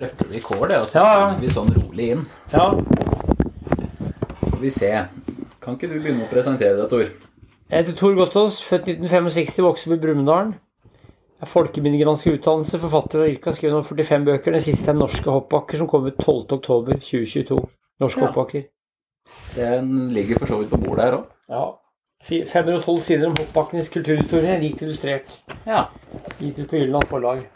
[0.00, 2.26] trykker vi kål, og så Ja, vi sånn rolig inn.
[2.52, 2.70] Ja,
[4.40, 4.90] Skal vi se.
[5.60, 7.04] Kan ikke du begynne å presentere deg, Tor?
[7.70, 10.54] jeg heter Tor Gottaas, født 1965, vokser opp i Brumunddal.
[11.40, 14.52] Jeg er folkeminnegransker utdannelse, forfatter av yrke, har skrevet nå 45 bøker.
[14.52, 17.60] Den siste er 'Norske hoppbakker', som kom ut 12.10.2022.
[18.00, 18.26] Norske Ja.
[18.26, 18.64] hoppbakker.
[19.54, 21.24] Den ligger for så vidt på bordet her òg.
[21.48, 21.72] Ja.
[22.24, 25.38] 512 sider om hoppbakkenes kulturhistorie, rikt illustrert.
[25.66, 25.86] Ja.
[26.40, 27.46] Gitt ut på Gyldendal forlag.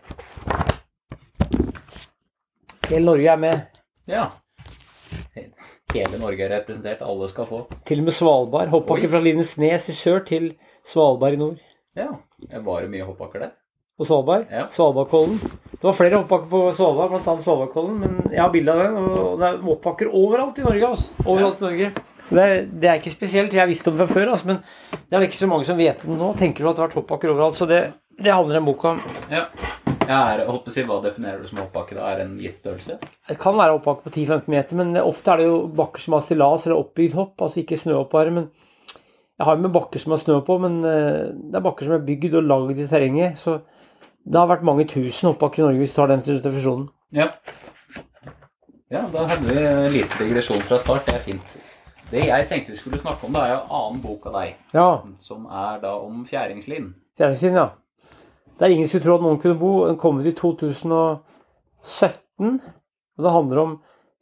[2.90, 3.80] Hele Norge er med.
[4.10, 4.28] ja.
[5.94, 7.02] Hele Norge er representert.
[7.06, 7.60] Alle skal få.
[7.86, 8.70] Til og med Svalbard.
[8.72, 9.10] Hoppbakke Oi.
[9.12, 10.48] fra Lindesnes i sør til
[10.86, 11.60] Svalbard i nord.
[11.94, 12.08] Ja.
[12.50, 13.52] Det var det mye hoppbakker der?
[13.94, 14.48] På Svalbard.
[14.50, 14.64] Ja.
[14.74, 15.38] Svalbardkollen.
[15.70, 17.36] Det var flere hoppbakker på Svalbard, bl.a.
[17.44, 18.98] Svalbardkollen, men jeg har bilde av den.
[19.04, 20.90] Og det er hoppbakker overalt i Norge.
[20.90, 21.14] Altså.
[21.28, 21.92] Overalt i Norge.
[22.24, 23.54] Så det er, det er ikke spesielt.
[23.54, 24.62] Jeg visste om det fra før, altså, men
[24.96, 26.34] det er vel ikke så mange som vet det nå.
[26.40, 27.60] Tenker du at det har vært hoppbakker overalt?
[27.60, 27.84] Så det,
[28.18, 29.02] det handler en bok om.
[29.30, 29.46] Ja.
[30.08, 31.96] Er, holdt på å si, Hva definerer du som hoppbakke?
[31.96, 32.06] da?
[32.10, 32.98] Er det en gitt størrelse?
[33.28, 36.24] Det kan være hoppbakke på 10-15 meter, men ofte er det jo bakker som har
[36.26, 38.34] stillas eller oppbygd hopp, altså ikke snøhoppbare.
[38.34, 38.48] Men
[39.38, 41.96] jeg har jo med bakker som har snø på, men eh, det er bakker som
[41.96, 43.38] er bygd og lagd i terrenget.
[43.40, 43.58] Så
[44.24, 46.88] det har vært mange tusen hoppbakker i Norge hvis du tar den definisjonen.
[47.14, 47.30] Ja.
[48.92, 51.06] Ja, da hadde vi en liten digresjon fra start.
[51.08, 51.54] Det er fint.
[52.10, 54.88] Det jeg tenkte vi skulle snakke om, da er jo annen bok av deg, Ja,
[55.18, 56.92] som er da om fjæringslin.
[57.18, 57.70] Fjæringslin, ja.
[58.58, 59.72] Det er ingen som skulle tro at noen kunne bo.
[59.88, 62.60] Den kom ut i 2017.
[63.18, 63.72] og Det handler om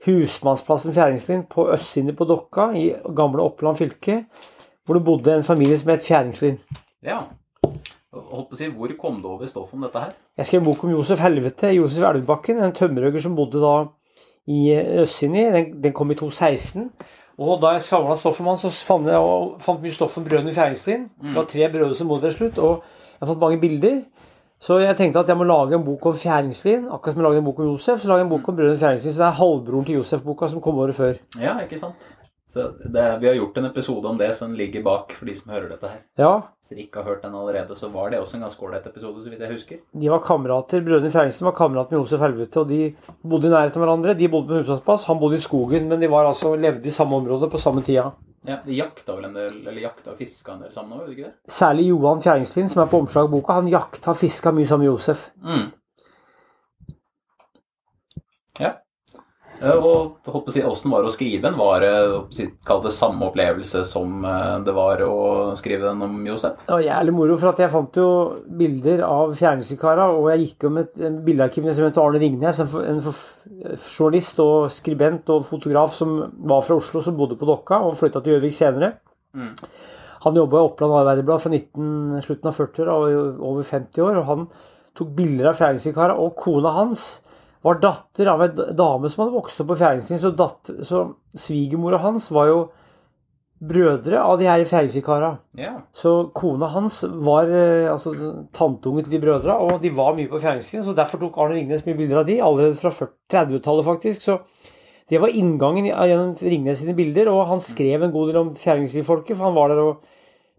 [0.06, 4.25] husmannsplassen Fjæringslien på østsiden på Dokka i gamle Oppland fylke,
[4.84, 6.58] hvor det bodde en familie som het Fjæringslien.
[7.05, 7.20] Ja.
[8.12, 10.12] Holdt på å si, Hvor kom du over stoff om dette her?
[10.36, 13.75] Jeg skrev en bok om Josef Helvete, Josef Elvebakken, en tømmerhugger som bodde da
[14.48, 14.72] i
[15.05, 15.44] Østsini.
[15.53, 16.91] Den, den kom i 2016.
[17.38, 19.20] Og da jeg samla stoff om han, så fant jeg
[19.64, 21.06] fant mye stoff om brødrene Fjæringslien.
[21.20, 24.03] Det var tre brødre som bodde til slutt, og jeg har fått mange bilder.
[24.63, 27.41] Så jeg tenkte at jeg må lage en bok om Fjæringslien, akkurat som jeg lagde
[27.43, 27.99] en bok om Josef.
[27.99, 30.63] Så lager jeg en bok om brødrene Fjæringslien, så det er halvbroren til Josef-boka som
[30.63, 31.17] kom året før.
[31.43, 32.13] Ja, ikke sant?
[32.53, 35.51] Så det, Vi har gjort en episode om det, som ligger bak for de som
[35.51, 36.01] hører dette her.
[36.21, 38.87] Ja, Hvis dere ikke har hørt den allerede, så var det også en ganske ålreit
[38.87, 39.77] episode, så vidt jeg husker.
[40.01, 43.83] de var kamerater, Brødrene Fjæringslien var kamerater med Josef Helvete, og de bodde i nærheten
[43.83, 44.15] av hverandre.
[44.15, 47.17] De bodde på husmannsplass, han bodde i skogen, men de var altså, levde i samme
[47.17, 48.12] område på samme tida.
[48.44, 51.28] Ja, De jakta vel en del, eller jakta og fiska en del sammen òg, ikke
[51.28, 51.34] det?
[51.48, 54.86] Særlig Johan Fjæringslien, som er på omslag i boka, han jakta og fiska mye sammen
[54.86, 55.28] med Josef.
[55.44, 55.69] Mm.
[58.60, 58.72] Ja.
[59.62, 61.59] Eh, Og håper si, åssen var det å skrive den?
[61.59, 66.65] Var det kall det samme opplevelse som eh, det var å skrive den om Josef?
[66.67, 68.09] Det var jævlig moro, for at jeg fant jo
[68.62, 73.01] bilder av Fjæringslienkara, og jeg gikk med et bildearkiv som het Arne Ringnes, en,
[73.77, 76.19] journalist og skribent og fotograf som
[76.51, 78.97] var fra Oslo, som bodde på Dokka og flytta til Gjøvik senere.
[79.39, 79.55] Mm.
[80.22, 84.31] Han jobba i Oppland Arbeiderblad fra 19, slutten av 40-åra og over 50 år, og
[84.31, 84.49] han
[84.99, 87.12] tok bilder av Fjæringslienkara, og kona hans
[87.62, 91.05] var datter av en dame som hadde vokst opp på Fjæringslien, så, datter- så
[91.39, 92.62] svigermora hans var jo
[93.62, 95.37] brødre av de her Fjæringslienkara.
[95.59, 95.83] Yeah.
[95.95, 98.15] Så kona hans var eh, altså,
[98.55, 101.84] tanteungen til de brødra, og de var mye på Fjæringslien, så derfor tok Arne Ringnes
[101.87, 104.27] mye bilder av de, allerede fra 30-tallet faktisk.
[104.27, 104.41] Så
[105.11, 109.37] det var inngangen gjennom Ringnes sine bilder, og han skrev en god del om Fjæringslien-folket,
[109.37, 110.03] for han var der og,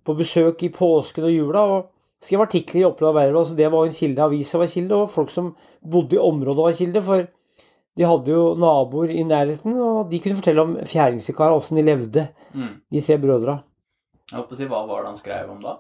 [0.04, 1.93] på besøk i påsken og jula, og
[2.24, 5.30] skrev artikler i Oppland Arbeiderblad, så det var en kilde, avisa var kilde, og folk
[5.34, 5.52] som
[5.84, 7.28] bodde i området var kilde, for
[7.98, 12.28] de hadde jo naboer i nærheten, og de kunne fortelle om Fjæringslienkara, åssen de levde,
[12.54, 12.70] Mm.
[12.92, 13.60] de tre brødra.
[14.32, 15.78] Jeg håper å si, Hva var det han skrev om da?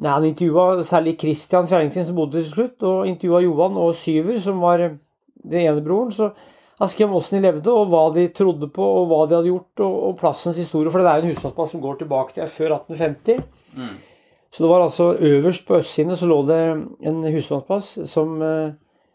[0.00, 4.38] Nei, Han intervjua særlig Christian Fjæringslien, som bodde til slutt, og intervjua Johan og Syver,
[4.40, 6.10] som var den ene broren.
[6.12, 6.32] Så
[6.78, 9.50] han skrev om åssen de levde, og hva de trodde på, og hva de hadde
[9.50, 10.90] gjort, og, og plassens historie.
[10.90, 13.42] For det er jo en husmannsplass som går tilbake til før 1850.
[13.76, 13.96] Mm.
[14.50, 16.58] Så det var altså øverst på østsiden så lå det
[17.06, 18.70] en husmannsplass som eh,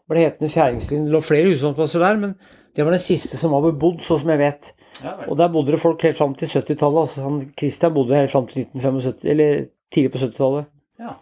[0.08, 1.06] ble hetende Fjæringslien.
[1.08, 2.34] Det lå flere husmannsplasser der, men
[2.76, 4.72] det var den siste som var bebodd, så som jeg vet.
[5.02, 5.16] Ja.
[5.28, 7.00] Og der bodde det folk helt fram til 70-tallet.
[7.06, 10.70] Altså, han Christian bodde helt fram til 1975, eller tidlig på 70-tallet.
[11.02, 11.16] Ja.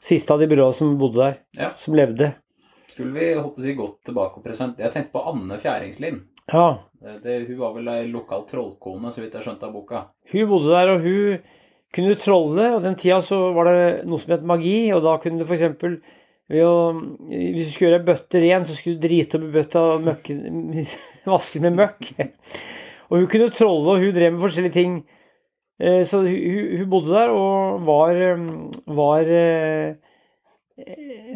[0.00, 1.68] Siste av de byråene som bodde der, Ja.
[1.76, 2.32] som levde.
[2.90, 6.20] Skulle vi håpe å si, gått tilbake og presentere Jeg tenkte på Anne Fjæringslind.
[6.52, 10.00] Ja, Det, det, hun var vel ei lokal trollkone, så vidt jeg skjønte av boka.
[10.32, 11.38] hun bodde der, og hun
[11.94, 15.16] kunne du trolle, og den tida så var det noe som het magi, og da
[15.22, 15.98] kunne du for eksempel
[16.50, 16.74] ved å,
[17.30, 20.04] hvis du skulle gjøre bøtter bøtte ren, så skulle du drite opp i bøtta og
[20.08, 20.36] møkke,
[21.34, 22.12] vaske med møkk.
[23.10, 25.00] Og hun kunne trolle, og hun drev med forskjellige ting.
[25.80, 28.46] Eh, Så hun, bodde der og var, eh,
[28.86, 29.94] var eh,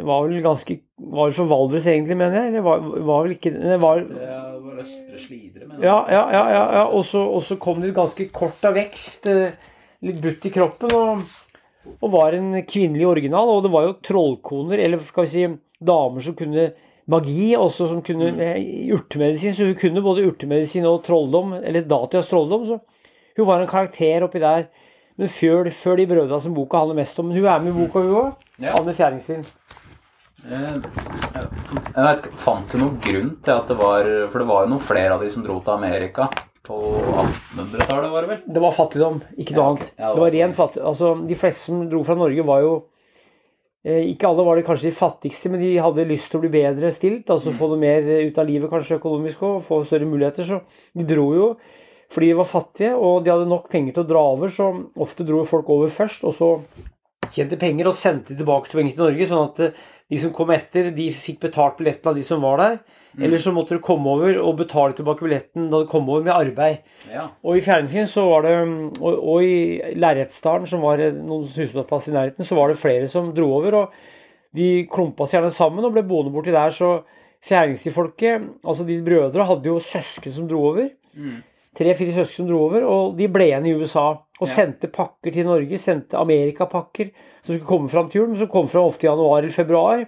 [0.05, 2.51] var vel ganske Var vel fra Valdres, egentlig, mener jeg?
[2.53, 4.29] Eller var, var vel ikke det var, Det
[4.65, 6.43] var Østre Slidre, men Ja, ja, ja.
[6.55, 6.85] ja, ja.
[6.87, 9.56] Og, så, og så kom det ganske kort av vekst, eh,
[10.05, 13.53] litt butt i kroppen, og, og var en kvinnelig original.
[13.56, 15.47] Og det var jo trollkoner, eller skal vi si
[15.85, 16.71] damer som kunne
[17.11, 18.95] magi, også som kunne mm.
[18.97, 19.56] urtemedisin.
[19.56, 22.67] Så hun kunne både urtemedisin og trolldom, eller datidas trolldom.
[22.69, 22.81] Så
[23.39, 24.69] hun var en karakter oppi der.
[25.21, 27.29] Men før, før de brødra som boka handler mest om.
[27.31, 28.49] Men hun er med i boka, hun òg.
[28.59, 28.75] Ja.
[28.79, 29.45] Anne Fjæringslien.
[30.45, 30.75] Eh,
[31.95, 34.83] Jeg vet, Fant du noen grunn til at det var For det var jo noen
[34.83, 36.27] flere av de som dro til Amerika
[36.65, 38.43] på 1800-tallet, var det vel?
[38.57, 39.85] Det var fattigdom, ikke noe Ja, okay.
[39.85, 39.95] annet.
[39.99, 40.89] Ja, det det var ren fattigdom.
[40.91, 42.73] Altså, de fleste som dro fra Norge, var jo
[43.85, 46.53] eh, Ikke alle var det kanskje de fattigste, men de hadde lyst til å bli
[46.55, 47.29] bedre stilt.
[47.31, 50.49] Altså få noe mer ut av livet, kanskje økonomisk og få større muligheter.
[50.49, 50.63] Så
[50.97, 51.49] de dro jo
[52.15, 54.69] fordi de var fattige, og de hadde nok penger til å dra over, så
[55.03, 56.51] ofte dro folk over først, og så
[57.35, 59.81] tjente penger og sendte tilbake til penger til Norge, sånn at eh,
[60.13, 62.77] de som kom etter, de fikk betalt billetten av de som var der.
[63.21, 66.33] Eller så måtte du komme over og betale tilbake billetten da du kom over med
[66.35, 66.81] arbeid.
[67.13, 67.29] Ja.
[67.45, 68.55] Og i Fjernsyn så var det
[69.01, 73.31] Og, og i Lerretsdalen, som var noen husmannsplass i nærheten, så var det flere som
[73.37, 73.75] dro over.
[73.85, 73.93] Og
[74.55, 76.75] de klumpa seg gjerne sammen og ble boende borti der.
[76.75, 77.03] Så
[77.45, 80.89] Fjæringsifolket, altså de brødre, hadde jo søsken som dro over.
[81.15, 81.43] Mm.
[81.77, 84.07] Tre-fire søsken som dro over, og de ble igjen i USA.
[84.41, 84.53] Og Ja.
[84.55, 85.79] sendte pakker til Norge.
[85.79, 87.11] Sendte Amerikapakker
[87.43, 90.07] som skulle komme fram til jul, men som kom fram ofte i januar eller februar.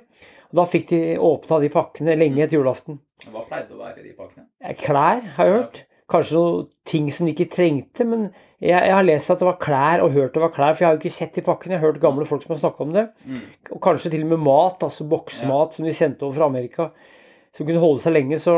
[0.51, 3.01] Og da fikk de åpna de pakkene lenge etter julaften.
[3.27, 4.47] Hva pleide å være i de pakkene?
[4.63, 5.85] Eh, Klær, har jeg hørt.
[6.07, 8.29] Kanskje noen ting som de ikke trengte, men
[8.63, 10.89] jeg, jeg har lest at det var klær, og hørt det var klær, for jeg
[10.89, 11.75] har jo ikke sett de pakkene.
[11.75, 13.09] Jeg har hørt gamle folk som har snakka om det.
[13.27, 13.41] Mm.
[13.75, 16.87] Og kanskje til og med mat, altså boksemat som de sendte over fra Amerika,
[17.57, 18.39] som kunne holde seg lenge.
[18.39, 18.55] Så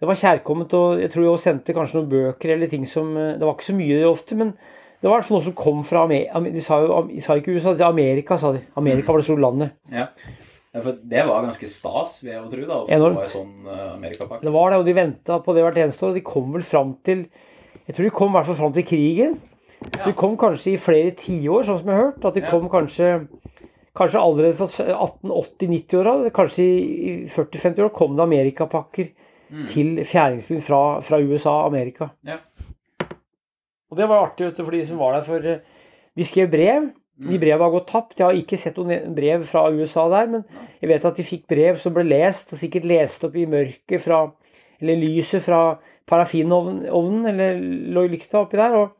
[0.00, 3.12] det var kjærkomment, og jeg tror de også sendte kanskje noen bøker eller ting som
[3.16, 4.56] eh, Det var ikke så mye ofte, men
[5.04, 6.40] det var noe som kom fra Amerika.
[6.56, 8.64] De sa jo de sa ikke USA, det er Amerika, sa de.
[8.80, 9.76] Amerika var det store landet.
[9.92, 10.08] Ja.
[10.74, 13.16] Ja, for det var ganske stas, vil jeg jo tro, da, å Enormt.
[13.20, 14.42] få ei sånn uh, amerikapakke.
[14.42, 16.14] Det var det, og de venta på det hvert eneste år.
[16.18, 17.26] De kom vel fram til
[17.86, 19.38] Jeg tror de kom i hvert fall fram til krigen.
[20.00, 22.24] Så de kom kanskje i flere tiår, sånn som jeg har hørt.
[22.24, 22.50] At de Ja.
[22.50, 23.28] kom kanskje
[23.94, 29.12] Kanskje allerede fra 1880-90-åra, kanskje i 40-50 år, kom det amerikapakker
[29.52, 29.66] Mm.
[29.68, 32.08] til fjæringsliv fra, fra USA og Amerika.
[32.26, 32.38] Ja.
[33.92, 35.58] Og det var artig vet du, for de som var der, for eh,
[36.16, 36.88] de skrev brev.
[37.20, 37.28] Mm.
[37.30, 38.16] De brevene har gått tapt.
[38.18, 40.42] Jeg har ikke sett noen brev fra USA der, men
[40.80, 44.02] jeg vet at de fikk brev som ble lest, og sikkert lest opp i mørket
[44.02, 44.26] fra
[44.82, 45.78] Eller lyset fra
[46.10, 47.60] parafinovnen, eller
[47.94, 48.74] lå i lykta oppi der.
[48.74, 48.90] og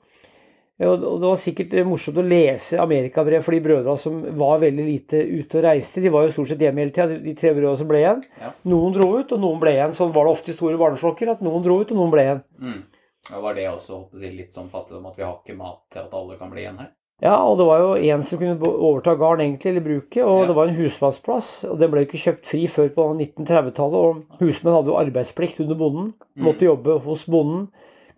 [0.83, 4.87] og og det var sikkert morsomt å lese amerikabrev for de brødrene som var veldig
[4.87, 6.03] lite ute og reiste.
[6.03, 8.25] De var jo stort sett hjemme hele tida, de tre brødrene som ble igjen.
[8.41, 8.51] Ja.
[8.73, 9.95] Noen dro ut, og noen ble igjen.
[9.95, 12.43] Sånn var det ofte i store barneflokker, at noen dro ut, og noen ble igjen.
[12.59, 12.83] Mm.
[13.31, 16.19] Ja, var det også jeg, litt sånn fattigdom at vi har ikke mat til at
[16.19, 16.91] alle kan bli igjen her?
[17.25, 20.47] Ja, og det var jo en som kunne overta gården egentlig, eller bruket, og Ja.
[20.51, 24.75] det var en husmannsplass, og den ble ikke kjøpt fri før på 1930-tallet, og husmenn
[24.77, 27.69] hadde jo arbeidsplikt under bonden, måtte jobbe hos bonden,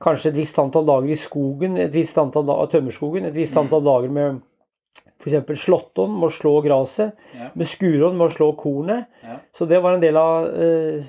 [0.02, 3.84] kanskje et visst antall dager i skogen, et visst antall da tømmerskogen, et visst antall
[3.86, 4.42] dager med
[5.26, 7.48] eksempel slåtton med å slå graset, Ja.
[7.54, 9.38] med skurånd med å slå kornet, Ja.
[9.54, 11.00] så det var en del av uh,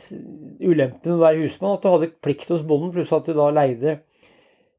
[0.62, 3.50] ulempen med å være husmann, at du hadde plikt hos bonden, pluss at du da
[3.52, 4.00] leide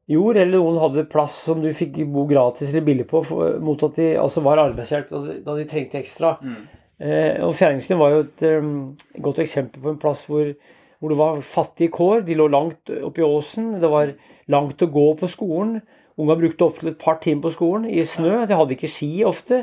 [0.09, 3.83] jord, eller noen hadde plass som du fikk bo gratis eller billig på, for, mot
[3.85, 6.35] at de altså var arbeidshjelp da de, da de trengte ekstra.
[6.41, 6.63] Mm.
[6.99, 8.73] Eh, og Fjæringslien var jo et um,
[9.23, 10.49] godt eksempel på en plass hvor,
[10.99, 12.25] hvor det var fattige kår.
[12.27, 13.77] De lå langt oppi åsen.
[13.79, 14.11] Det var
[14.51, 15.77] langt å gå på skolen.
[16.19, 18.41] Unga brukte opptil et par timer på skolen i snø.
[18.49, 19.61] De hadde ikke ski ofte.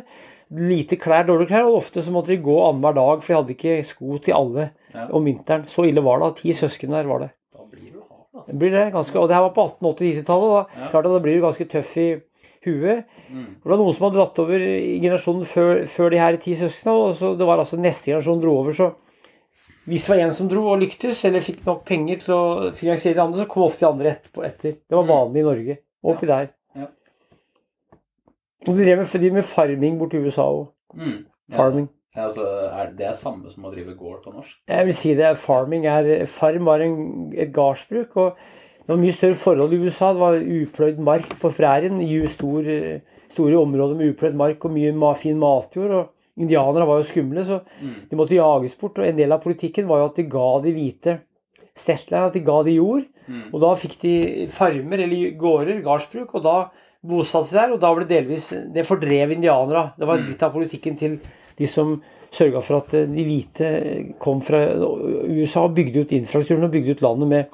[0.57, 3.55] Lite klær, dårlige klær, og ofte så måtte de gå annenhver dag, for de hadde
[3.59, 5.09] ikke sko til alle Ja.
[5.13, 5.67] om vinteren.
[5.69, 6.37] Så ille var det.
[6.39, 7.31] Ti søsken der var det.
[7.53, 8.53] Da blir du hard, altså.
[8.53, 10.51] Det blir det ganske, og det her var på 1880-90-tallet.
[10.55, 10.89] da, Ja.
[10.91, 12.23] klart at da blir du ganske tøff i
[12.67, 13.05] huet.
[13.31, 13.47] Mm.
[13.63, 16.95] Det var noen som hadde dratt over i generasjonen før, før de her ti søsknene.
[16.95, 18.73] og så Det var altså neste generasjon dro over.
[18.73, 18.95] så
[19.87, 23.15] Hvis det var en som dro og lyktes, eller fikk nok penger til å finansiere
[23.15, 24.73] de andre, så kom ofte de andre etterpå etter.
[24.73, 25.79] Det var vanlig i Norge.
[26.03, 26.49] Oppi oppi der.
[26.75, 26.87] Ja.
[28.67, 30.69] Og de drev med, de med farming borti USA òg.
[30.97, 31.25] Mm.
[31.51, 31.57] Ja.
[31.57, 31.89] Farming.
[32.17, 34.57] Altså, er det er samme som å drive gård på norsk?
[34.69, 35.37] Jeg vil si det.
[35.37, 38.17] Farming er Farm var en, et gardsbruk.
[38.17, 38.37] og
[38.87, 40.13] Det var mye større forhold i USA.
[40.15, 42.01] Det var upløyd mark på prærien.
[42.01, 42.63] i Stor,
[43.29, 45.91] store områder med upløyd mark og mye fin matjord.
[45.91, 48.09] og Indianere var jo skumle, så Mm.
[48.11, 48.99] de måtte jages bort.
[48.99, 51.21] Og en del av politikken var jo at de ga de hvite
[51.75, 53.05] settlerne, at de ga de jord.
[53.29, 53.53] Mm.
[53.55, 56.71] Og da fikk de farmer eller gårder, gardsbruk, og da
[57.07, 57.73] bosatte de der.
[57.73, 59.93] Og da ble det delvis Det fordrev indianere.
[59.99, 60.27] Det var Mm.
[60.29, 61.21] litt av politikken til
[61.59, 61.97] de som
[62.35, 63.71] sørga for at eh, de hvite
[64.23, 67.45] kom fra USA og bygde ut infrastrukturen og bygde ut landet med,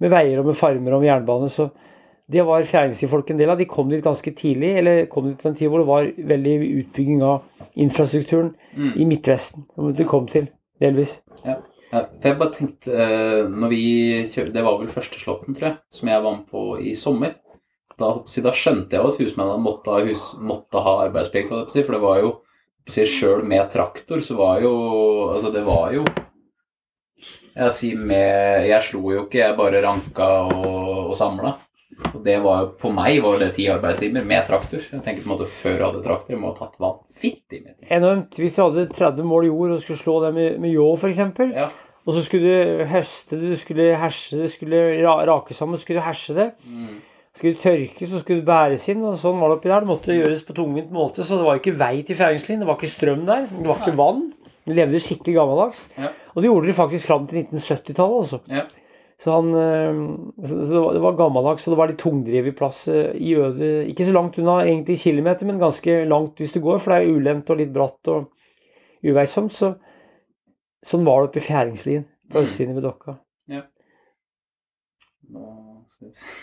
[0.00, 1.50] med veier og med farmer og med jernbane.
[1.52, 1.68] Så
[2.32, 3.58] det var fjæringsifolk en del av.
[3.60, 6.54] De kom dit ganske tidlig, eller kom dit på en tid hvor det var veldig
[6.80, 8.92] utbygging av infrastrukturen Mm.
[8.96, 10.48] i Midtvesten, som de kom til,
[10.82, 11.20] delvis.
[11.44, 11.60] Ja.
[11.92, 13.82] Ja, for jeg bare tenkte eh, når vi
[14.26, 17.36] kjør, Det var vel første slåtten, tror jeg, som jeg var med på i sommer.
[17.94, 21.52] Da, da skjønte jeg jo at husmennene måtte ha, hus, måtte ha arbeidsplikt.
[21.70, 22.32] For det var jo
[22.90, 24.72] Sjøl med traktor så var jo
[25.32, 26.04] Altså, det var jo
[27.54, 31.52] Jeg, sier med, jeg slo jo ikke, jeg bare ranka og, og samla.
[32.10, 34.82] Og det var jo, på meg var det ti arbeidstimer med traktor.
[34.82, 37.76] Jeg tenker på en måte før jeg hadde traktor, jeg må ha tatt vanvittig med
[37.76, 37.86] tid.
[37.94, 38.34] Enormt.
[38.42, 41.22] Hvis du hadde 30 mål jord og skulle slå det med, med ljå, f.eks.,
[41.54, 41.68] Ja.
[42.02, 44.82] og så skulle du høste det, du skulle herse det, skulle
[45.30, 46.50] rake sammen, skulle du herse det.
[46.66, 46.96] Mm.
[47.34, 49.80] Skulle tørkes, og skulle bæres inn, og sånn var det oppi der.
[49.82, 52.60] Det måtte gjøres på tungvint måte, så det var ikke vei til fjæringslinjen.
[52.62, 54.20] Det var ikke strøm der, det var ikke vann.
[54.64, 55.80] De levde skikkelig gammeldags.
[55.98, 56.12] Ja.
[56.34, 58.38] Og det gjorde de faktisk fram til 1970-tallet, altså.
[58.54, 58.62] Ja.
[59.18, 63.34] Så, han, eh, så det var- gammeldags, og det var litt tungdrevet plass eh, i
[63.38, 67.02] øde Ikke så langt unna egentlig kilometer, men ganske langt hvis du går, for det
[67.02, 68.30] er ulendt og litt bratt og
[69.04, 69.52] uveisomt.
[69.52, 69.74] Så
[70.86, 72.42] sånn var det oppe i Fjæringslien, på Mm.
[72.46, 73.18] østsiden ved Dokka.
[75.30, 76.36] Nå skal vi se.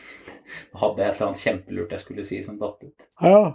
[0.81, 3.08] Hadde jeg et eller annet kjempelurt jeg skulle si som datt ut.
[3.22, 3.53] Ja.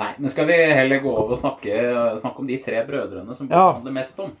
[0.00, 1.76] Nei, men skal vi heller gå over og snakke,
[2.18, 3.66] snakke om de tre brødrene som Ja.
[3.68, 4.32] boka handler mest om?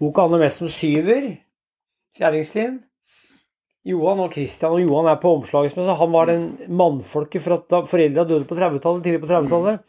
[0.00, 1.36] Boka handler mest om syver.
[2.16, 2.78] Kjerringslien,
[3.86, 5.94] Johan og Christian, og Johan er på omslagsmessa.
[6.00, 9.80] Han var den mannfolket for at da foreldra døde på 30-tallet, tidlig på 30-tallet.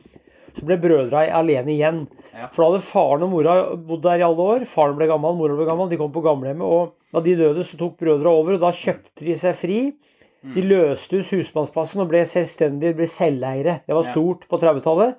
[0.58, 2.04] Så ble brødra alene igjen.
[2.34, 2.48] Ja.
[2.52, 4.66] For da hadde faren og mora bodd der i alle år.
[4.70, 5.90] Faren ble gammel, mora ble gammel.
[5.90, 6.66] De kom på gamlehjemmet.
[6.66, 9.80] Og da de døde, så tok brødra over, og da kjøpte de seg fri.
[10.56, 13.80] De løste ut husmannsplassen og ble selvstendige, ble selveiere.
[13.88, 14.12] Det var Ja.
[14.12, 15.16] stort på 30-tallet.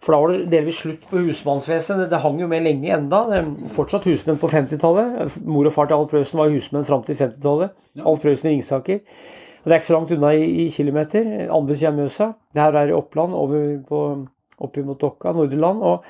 [0.00, 2.08] For da var det delvis slutt på husmannsvesenet.
[2.10, 3.24] Det hang jo med lenge enda.
[3.74, 5.40] Fortsatt husmenn på 50-tallet.
[5.44, 7.70] Mor og far til Alf Prøysen var husmenn fram til 50-tallet.
[7.98, 8.04] Ja.
[8.06, 9.00] Alf Prøysen i Ringsaker.
[9.58, 11.50] Og det er ikke så langt unna i, i kilometer.
[11.50, 12.28] Andre siden av Mjøsa.
[12.54, 14.02] Det her er i Oppland, over på,
[14.60, 15.82] opp mot Dokka, Nordre Land.
[15.82, 16.04] Og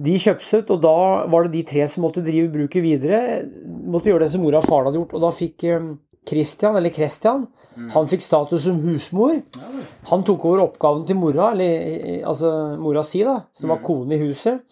[0.00, 0.94] de kjøpte ut, og da
[1.28, 3.42] var det de tre som måtte drive bruket videre.
[3.90, 5.16] Måtte gjøre det som mora og faren hadde gjort.
[5.18, 5.90] Og da fikk eh,
[6.28, 7.46] Christian, eller Christian,
[7.94, 9.36] han fikk status som husmor.
[9.56, 9.82] Ja.
[10.10, 14.16] Han tok over oppgaven til mora, eller eh, altså mora si, da, som var kone
[14.16, 14.64] i huset.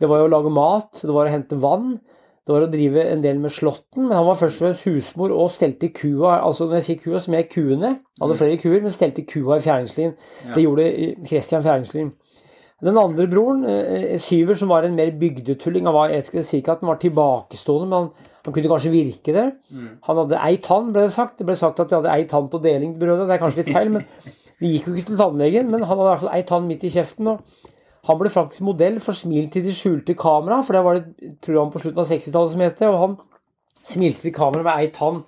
[0.00, 1.96] Det var jo å lage mat, det var å hente vann,
[2.46, 4.06] det var å drive en del med slåtten.
[4.06, 6.36] Men han var først og fremst husmor og stelte kua.
[6.38, 7.90] altså Når jeg sier kua, så mener jeg kuene.
[8.20, 10.14] Han hadde flere kuer, men stelte kua i Fjæringslien.
[10.52, 12.12] Det gjorde eh, Christian Fjæringslien.
[12.86, 16.58] Den andre broren, eh, Syver, som var en mer bygdetulling Han var, jeg skal si
[16.60, 19.44] ikke at han var tilbakestående, men han, han kunne kanskje virke det.
[20.06, 21.36] Han hadde ei tann, ble det sagt.
[21.40, 23.26] Det ble sagt at de hadde ei tann på deling, brødet.
[23.26, 24.04] Det er kanskje litt feil, men
[24.62, 25.68] de gikk jo ikke til tannlegen.
[25.72, 27.28] Men han hadde i hvert fall ei tann midt i kjeften.
[27.34, 27.40] og
[28.06, 31.40] han ble faktisk modell for Smil til de skjulte kamera, for det var det et
[31.42, 32.86] program på slutten av 60-tallet som het det.
[32.92, 33.16] Og han
[33.86, 35.24] smilte til kamera med ei tann.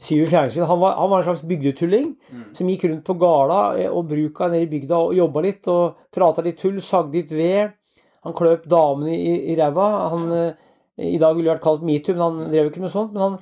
[0.00, 0.66] Syver Fjæringslien.
[0.66, 2.16] Han, var- han var en slags bygdetulling
[2.56, 5.96] som gikk rundt på gårda eh, og bruka nede i bygda og jobba litt og
[6.12, 7.72] prata litt tull, sagde litt ved.
[8.24, 9.88] Han kløp damene i, i ræva.
[10.12, 10.52] Han eh,
[11.00, 13.14] I dag ville det vært kalt metoo, men han drev ikke med sånt.
[13.14, 13.36] Men han,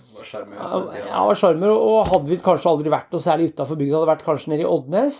[1.26, 3.96] Var sjarmer, og, hadde vel kanskje aldri vært noe særlig utafor bygda.
[3.98, 5.18] Hadde vært kanskje nede i Oddnes,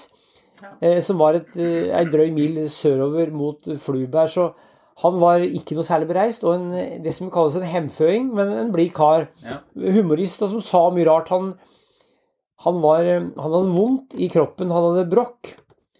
[0.78, 4.30] eh, som var et, eh, ei drøy mil sørover mot Fluberg.
[4.30, 4.52] Så
[5.02, 8.72] han var ikke noe særlig bereist, og en, det som kalles en hemføing, men en
[8.72, 9.26] blid kar.
[9.42, 9.58] Ja.
[9.74, 11.34] Humorist, og som sa mye rart.
[11.34, 11.54] Han,
[12.62, 15.56] han, var, eh, han hadde vondt i kroppen, han hadde brokk.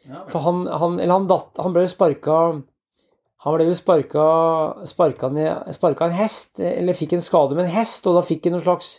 [0.07, 0.23] Ja.
[0.31, 2.63] For han, han, eller han, datt, han ble sparka
[3.45, 4.25] Han ble vel sparka,
[4.89, 8.45] sparka, ned, sparka en hest, eller fikk en skade med en hest, og da fikk
[8.49, 8.91] han noen slags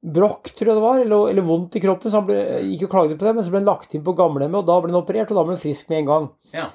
[0.00, 2.36] brokk, tror jeg det var, eller, eller vondt i kroppen, så han ble,
[2.74, 4.76] gikk og klagde på det, men så ble han lagt inn på gamlehjemmet, og da
[4.80, 6.28] ble han operert, og da ble han frisk med en gang.
[6.56, 6.66] Ja.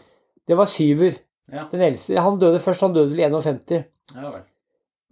[0.46, 1.22] Det var Syver,
[1.54, 1.68] Ja.
[1.70, 2.18] den eldste.
[2.18, 3.84] Han døde først, han døde vel i 51.
[4.16, 4.42] ja vel.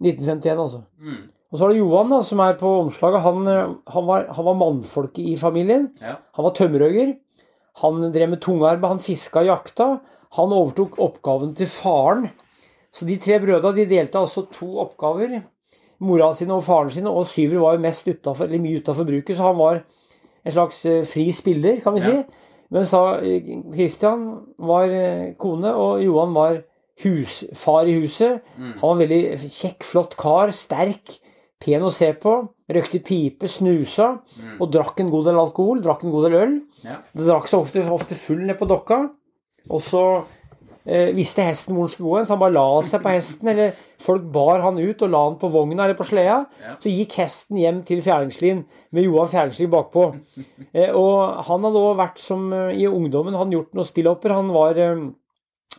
[0.02, 0.80] 1951, altså.
[0.98, 1.20] Mm.
[1.54, 3.22] Og så er det Johan, da, som er på omslaget.
[3.22, 5.92] Han, han, var, han var mannfolket i familien.
[6.02, 6.16] Ja.
[6.34, 7.12] Han var tømmerhogger.
[7.84, 9.86] Han drev med tungarbeid, han fiska og jakta.
[10.36, 12.28] Han overtok oppgaven til faren.
[12.94, 15.40] Så de tre brødrene de delte altså to oppgaver.
[16.04, 19.36] Mora sine og faren sine, og Syver var jo mest utenfor, eller mye utafor bruket,
[19.38, 19.80] så han var
[20.44, 22.14] en slags eh, fri spiller, kan vi si.
[22.74, 24.26] Men sa eh, Christian
[24.58, 26.60] var eh, kone, og Johan var
[27.04, 28.42] husfar i huset.
[28.58, 31.16] Han var veldig kjekk, flott kar, sterk,
[31.62, 32.36] pen å se på.
[32.74, 34.14] Røkte pipe, snusa
[34.56, 35.82] og drakk en god del alkohol.
[35.84, 36.54] Drakk en god del øl.
[36.84, 37.00] Ja.
[37.12, 39.02] Det drakk seg ofte, ofte full ned på dokka.
[39.72, 40.04] Og så
[40.84, 43.50] eh, visste hesten hvor den skulle gå så han bare la seg på hesten.
[43.54, 46.42] Eller folk bar han ut og la han på vogna eller på sleda.
[46.82, 50.06] Så gikk hesten hjem til Fjerdingslien med Johan Fjerdingslien bakpå.
[50.72, 54.36] Eh, og han hadde òg vært som eh, i ungdommen, han gjort noen spillopper.
[54.36, 55.06] Han var eh,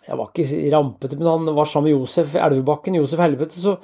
[0.05, 3.77] jeg var ikke rampete, men han var sammen med Josef Elvebakken, Josef Helvete, så,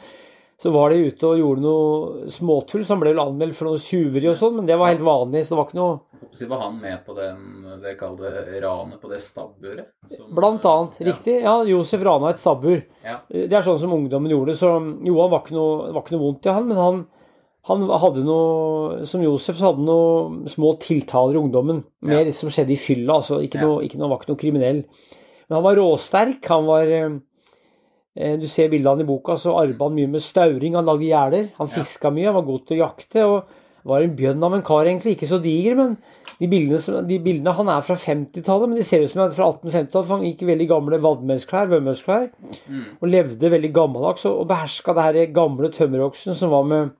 [0.61, 3.79] så var de ute og gjorde noe småtull, så han ble vel anmeldt for noe
[3.81, 6.59] tjuveri og sånn, men det var helt vanlig, så det var ikke noe Så var
[6.61, 7.39] han med på den,
[7.81, 8.29] det kalte
[8.61, 9.87] ranet på det stabburet?
[10.07, 11.07] som- Blant annet, Ja.
[11.11, 11.41] riktig.
[11.41, 12.83] Ja, Josef rana et stabbur.
[13.03, 13.17] Ja.
[13.29, 14.69] Det er sånn som ungdommen gjorde, så
[15.03, 17.07] Johan var ikke noe, var ikke noe vondt i han, men han,
[17.65, 22.71] han hadde noe Som Josef så hadde noe små tiltaler i ungdommen, mer som skjedde
[22.71, 23.65] i fylla, altså ikke Ja.
[23.65, 24.83] noe, ikke noe, var ikke noe kriminell.
[25.49, 27.09] Men han var råsterk, han var eh,
[28.15, 30.73] Du ser bildene i boka, så arbeidet han mye med stauring.
[30.75, 31.45] Han lagde gjerder.
[31.57, 33.23] Han fiska mye, han var god til å jakte.
[33.25, 33.43] og
[33.83, 35.15] var en bjønn av en kar, egentlig.
[35.15, 35.95] Ikke så diger, men
[36.39, 39.31] de bildene, som- de bildene Han er fra 50-tallet, men de ser ut som han
[39.31, 40.05] er fra 1850-tallet.
[40.05, 42.29] For han gikk i veldig gamle vadmelsklær, vømmelsklær,
[42.69, 42.83] Mm.
[43.01, 46.91] og levde veldig gammeldags og, og beherska det her gamle tømmeroksen som var med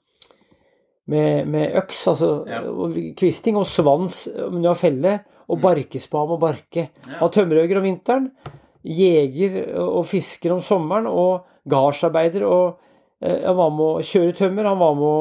[1.07, 2.61] med, med øks, altså Ja.
[2.61, 5.61] og kvisting, og svans under felle, og Mm.
[5.61, 6.89] barkespam og barke.
[7.05, 7.11] Ja.
[7.19, 8.31] Han var tømmerhogger om vinteren,
[8.83, 12.45] jeger og fisker om sommeren, og gardsarbeider.
[12.47, 12.79] Og
[13.21, 15.19] eh, han var med å kjøre tømmer, han var med å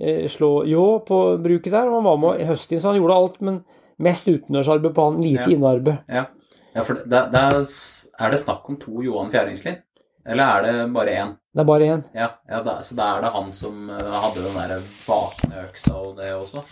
[0.00, 3.00] eh, slå ljå på bruket der, og han var med å høste inn, så han
[3.00, 3.62] gjorde alt, men
[4.02, 5.54] mest utendørsarbeid på han, lite Ja.
[5.56, 6.02] innearbeid.
[6.08, 6.26] Ja,
[6.74, 7.62] ja for det, det er,
[8.26, 9.82] er det snakk om to Johan Fjæringslien?
[10.26, 11.32] Eller er det bare én?
[11.52, 12.02] Det er bare én.
[12.14, 16.16] Ja, ja så da er det han som eh, hadde den der vakne øksa og
[16.20, 16.62] det også?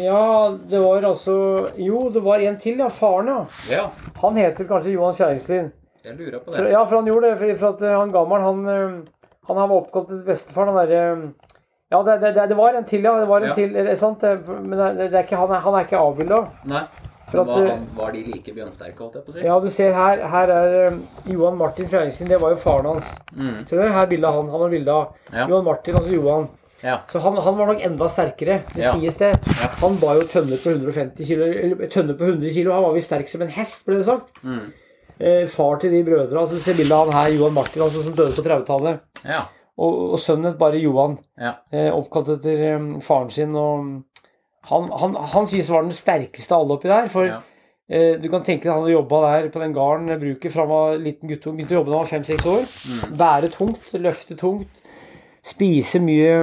[0.00, 1.34] Ja, det var altså
[1.78, 2.88] Jo, det var en til, ja.
[2.88, 3.44] Faren, ja.
[3.70, 3.84] Ja,
[4.22, 5.72] Han heter kanskje Johan Fjæringslien.
[6.04, 6.72] jeg lurer på For, det.
[6.72, 7.38] ja, for han gjorde det.
[7.38, 10.68] For, for at eh, han gammel, han, han, han var oppkalt etter bestefaren.
[10.74, 11.32] Han derre
[11.92, 13.18] Ja, det, det, det, var en til, ja.
[13.20, 13.54] Det var en Ja.
[13.54, 14.22] til, er sant?
[14.48, 16.38] Men det, det er ikke, han, er, han er ikke avbilda.
[16.72, 16.82] Nei,
[17.30, 19.44] For at, var, eh, han, var de like bjørnsterke, holdt jeg på å si?
[19.46, 20.96] Ja, du ser her, her er eh,
[21.34, 22.30] Johan Martin Fjæringslien.
[22.32, 23.12] Det var jo faren hans.
[23.36, 23.86] Mm, Ser du?
[23.92, 24.50] Her bildet av han.
[24.56, 25.46] Han har bilde av ja.
[25.52, 26.48] Johan Martin, altså Johan.
[26.82, 26.98] Ja.
[27.08, 28.62] Så han, han var nok enda sterkere.
[28.74, 28.92] Det Ja.
[28.98, 29.32] sies det.
[29.60, 29.68] Ja.
[29.80, 32.72] Han var jo tønner på 150 kilo, eller tønner på 100 kilo.
[32.72, 34.42] Han var visst sterk som en hest, ble det sagt.
[34.44, 34.72] Mm,
[35.22, 36.34] Eh, far til de brødre.
[36.40, 39.00] altså Du ser bildet av han her, Johan Martin, altså, som døde på 30-tallet.
[39.24, 39.42] ja.
[39.78, 41.52] Og, og sønnen het bare Johan, Ja.
[41.72, 43.54] eh, oppkalt etter um, faren sin.
[43.56, 44.02] og
[44.68, 47.08] Han, han, han sies var den sterkeste av alle oppi der.
[47.08, 47.24] For
[47.88, 50.68] eh, du kan tenke deg han hadde jobba der på den gården bruket fra han
[50.74, 51.56] var liten guttunge.
[51.56, 52.66] Begynte å jobbe da han var fem-seks år.
[52.90, 54.81] Mm, Bære tungt, løfte tungt.
[55.42, 56.34] Spise mye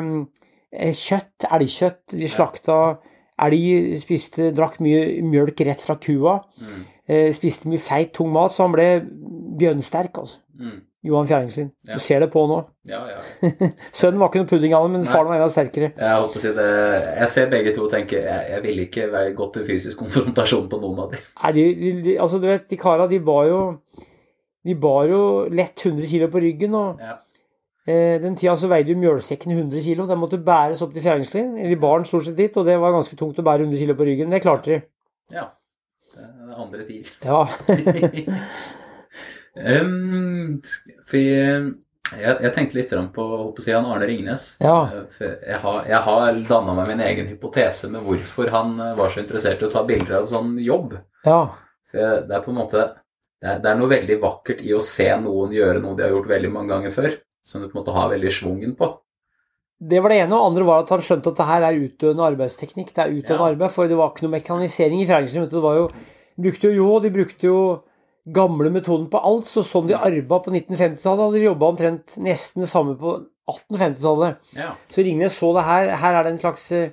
[0.74, 2.18] eh, kjøtt, elgkjøtt.
[2.20, 2.80] De slakta
[3.40, 6.40] elg, spiste, drakk mye mjølk rett fra kua.
[6.62, 6.80] mm,
[7.10, 8.84] Eh, spiste mye feit, tung mat, så han ble
[9.58, 10.18] bjønnsterk.
[10.22, 10.38] altså.
[10.60, 10.78] mm.
[11.08, 11.70] Johan Fjæringslien.
[11.88, 11.94] Ja.
[11.96, 12.58] Du ser det på nå.
[12.86, 13.50] Ja, ja.
[13.96, 15.08] Sønnen var ikke noe pudding av det, men Nei.
[15.10, 15.94] faren var enda sterkere.
[15.96, 16.66] Jeg holdt på å si det
[17.22, 20.68] Jeg ser begge to og tenker jeg, jeg ville ikke være gått til fysisk konfrontasjon
[20.70, 21.24] på noen av dem.
[21.40, 23.62] Nei, de, de, de, altså, du vet, de kara, de bar jo
[24.68, 25.22] De bar jo
[25.56, 27.16] lett 100 kilo på ryggen, og Ja.
[27.90, 30.08] Eh, den tida så veide jo mjølsekken 100 kilo.
[30.10, 31.56] Den måtte bæres opp til Fjæringslien.
[31.58, 33.98] De bar den stort sett dit, og det var ganske tungt å bære 100 kilo
[33.98, 34.34] på ryggen.
[34.34, 34.82] Det klarte de.
[35.36, 35.50] ja.
[36.10, 37.12] Det er andre tider.
[37.22, 37.44] Ja.
[39.84, 40.56] um,
[41.06, 41.20] for
[42.18, 43.26] jeg, jeg tenkte litt på
[43.62, 44.46] si, han Arne Ringnes.
[44.64, 44.78] Ja.
[44.96, 49.14] Eh, jeg har, jeg har danna meg min egen hypotese med hvorfor han eh, var
[49.14, 50.98] så interessert i å ta bilder av sånn jobb.
[51.28, 51.44] ja.
[51.90, 52.82] For det er på en måte
[53.42, 56.12] det er, det er noe veldig vakkert i å se noen gjøre noe de har
[56.14, 58.90] gjort veldig mange ganger før, som du på en måte har veldig schwungen på.
[59.80, 60.36] Det var det ene.
[60.36, 62.94] Og andre var at han skjønte at det her er utdøende arbeidsteknikk.
[62.94, 63.52] Det er utdøende Ja.
[63.54, 65.50] arbeid, for det var ikke noe mekanisering i Fjæringslien.
[65.50, 65.86] Det var jo,
[66.36, 67.60] de brukte jo jo, de brukte jo
[68.34, 69.48] gamle metoden på alt.
[69.48, 73.16] Så sånn de arba på 1950-tallet, hadde de jobba omtrent nesten det samme på
[73.50, 74.36] 1850-tallet.
[74.58, 74.74] Ja.
[74.92, 75.96] Så Ringnes så det her.
[75.96, 76.92] Her er det en slags eh,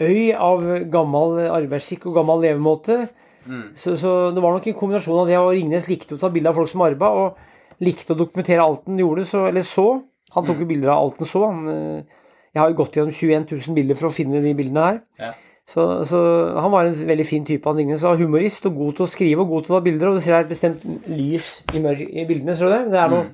[0.00, 3.08] øy av gammel arbeidsskikk og gammel levemåte.
[3.46, 3.74] Mm.
[3.74, 6.50] Så, så det var nok en kombinasjon av det, og Ringnes likte å ta bilde
[6.50, 7.36] av folk som arba, og
[7.80, 10.02] likte å dokumentere alt han gjorde, så, eller så.
[10.34, 11.42] Han tok jo bilder av alt han så.
[11.46, 12.22] Han, eh,
[12.54, 15.00] jeg har jo gått gjennom 21 000 bilder for å finne de bildene her.
[15.20, 15.32] Ja.
[15.66, 16.18] Så, så
[16.62, 19.42] han var en veldig fin type, han lignet var humorist og god til å skrive
[19.42, 21.80] og god til å ta bilder, og du ser det er et bestemt lys i,
[22.22, 22.82] i bildene, ser du det?
[22.92, 23.24] Det er noe,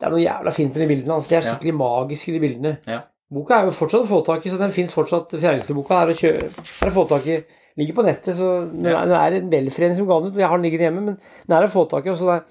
[0.00, 1.28] det er noe jævla fint med de bildene hans.
[1.28, 1.50] De er Ja.
[1.50, 2.72] skikkelig magiske, de bildene.
[2.88, 3.02] Ja.
[3.32, 5.28] Boka er jo fortsatt å få tak i, så den fins fortsatt.
[5.36, 7.38] Fjernelseboka er er å få tak i.
[7.76, 9.02] Ligger på nettet, så den Ja.
[9.02, 10.34] er, den er en velforening som ga den ut.
[10.34, 12.10] og Jeg har den liggende hjemme, men den er å få tak i.
[12.10, 12.42] og Så det er,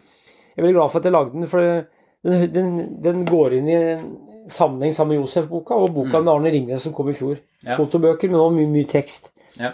[0.56, 1.60] jeg er veldig glad for at jeg lagde den, for
[2.24, 4.06] den, den, den går inn i en
[4.52, 6.26] sammenheng sammen med Josef-boka, og boka Mm.
[6.26, 7.38] med Arne Ringnes som kom i fjor.
[7.66, 7.76] Ja.
[7.78, 9.32] Fotobøker, men også mye, mye tekst.
[9.58, 9.72] Men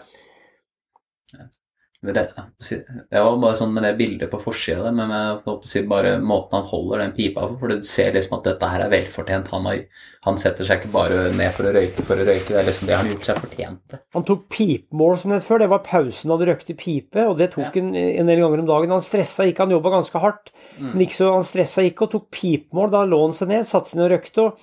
[2.05, 5.09] Det, det var bare sånn med det bildet på forsida men
[5.49, 8.69] å si bare måten han holder den pipa på, for du ser liksom at dette
[8.69, 9.49] her er velfortjent.
[9.49, 9.79] Han, har,
[10.27, 12.87] han setter seg ikke bare ned for å røyke for å røyke, det er liksom
[12.91, 14.03] det han har gjort seg fortjent til.
[14.13, 15.63] Han tok pipemål som det het før.
[15.65, 17.71] Det var pausen du røykte pipe, og det tok Ja.
[17.81, 18.93] han en del ganger om dagen.
[18.93, 20.91] Han stressa ikke, han jobba ganske hardt, Mm.
[20.93, 22.91] men ikke så, han stressa ikke og tok pipemål.
[22.93, 24.45] Da lå han seg ned, satte seg ned og røykte.
[24.45, 24.59] og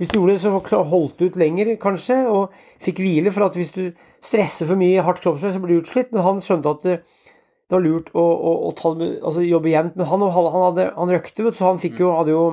[0.00, 3.32] Hvis du gjorde det, så holdt du ut lenger, kanskje, og fikk hvile.
[3.34, 3.82] For at hvis du
[4.24, 6.10] stresser for mye i hardt kroppspress, så blir du utslitt.
[6.16, 6.96] Men han skjønte at det,
[7.68, 10.00] det var lurt å, å, å ta, altså, jobbe jevnt.
[10.00, 12.44] Men han, han, hadde, han røkte, vet så han fikk jo, hadde jo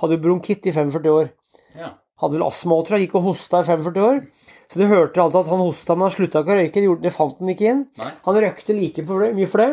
[0.00, 1.30] hadde jo bronkitt i 45 år
[1.76, 1.94] Ja.
[2.20, 4.20] hadde vel astma òg, tror jeg, gikk og hosta i 45 år.
[4.66, 6.84] Så du hørte alltid at han hosta, men han slutta ikke å røyke.
[7.02, 7.82] Det, fant han ikke inn.
[8.00, 8.12] Nei.
[8.26, 9.70] Han røkte like mye for det.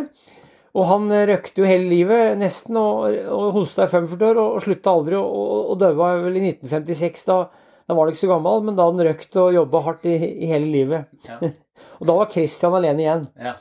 [0.74, 4.64] Og han røkte jo hele livet, nesten, og, og hosta i 45 år, og, og
[4.64, 7.28] slutta aldri, og, og, døde vel i 1956.
[7.30, 7.38] Da,
[7.86, 10.16] da var han ikke så gammel, men da hadde han røkte og jobba hardt i,
[10.18, 11.12] i hele livet.
[11.30, 11.38] Ja.
[12.00, 13.26] Og da var Christian alene igjen.
[13.40, 13.52] Ja.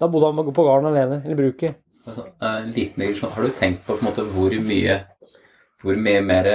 [0.00, 1.76] Da bodde han på gården alene, eller bruket.
[2.06, 3.32] Altså, en liten digresjon.
[3.34, 4.96] Har du tenkt på, på en måte, hvor mye
[5.82, 6.46] hvor mye mer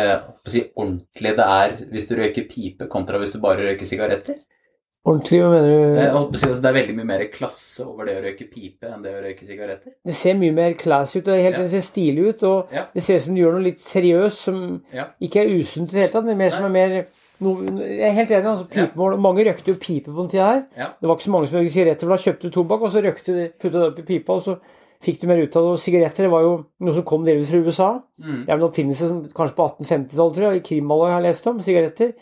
[0.49, 4.39] si, ordentlig det er hvis du røyker pipe, kontra hvis du bare røyker sigaretter?
[5.01, 6.35] Ordentlig, hva mener du?
[6.37, 9.15] Si, altså, det er veldig mye mer klasse over det å røyke pipe enn det
[9.17, 9.95] å røyke sigaretter.
[10.05, 11.61] Det ser mye mer classy ut, og helt Ja.
[11.63, 12.43] det ser stilig ut.
[12.43, 12.83] Og Ja.
[12.93, 15.05] det ser ut som du gjør noe litt seriøst som Ja.
[15.19, 17.07] ikke er usunt i det hele tatt, men mer som er mer
[17.41, 18.45] noe, Jeg er helt enig.
[18.45, 20.65] altså pipemål, Mange røykte jo pipe på den tida her.
[21.01, 23.01] Det var ikke så mange som røykte sigaretter, for da kjøpte du tobakk, og så
[23.01, 24.59] røykte du, putta det opp i pipa, og så
[25.01, 25.71] fikk du mer ut av det.
[25.71, 28.01] Og sigaretter det var jo noe som kom delvis fra USA.
[28.21, 28.45] Mm.
[28.45, 31.57] Det er en oppfinnelse som kanskje på 1850-tallet, tror jeg, i Krimhalvøya har lest om,
[31.59, 32.13] sigaretter.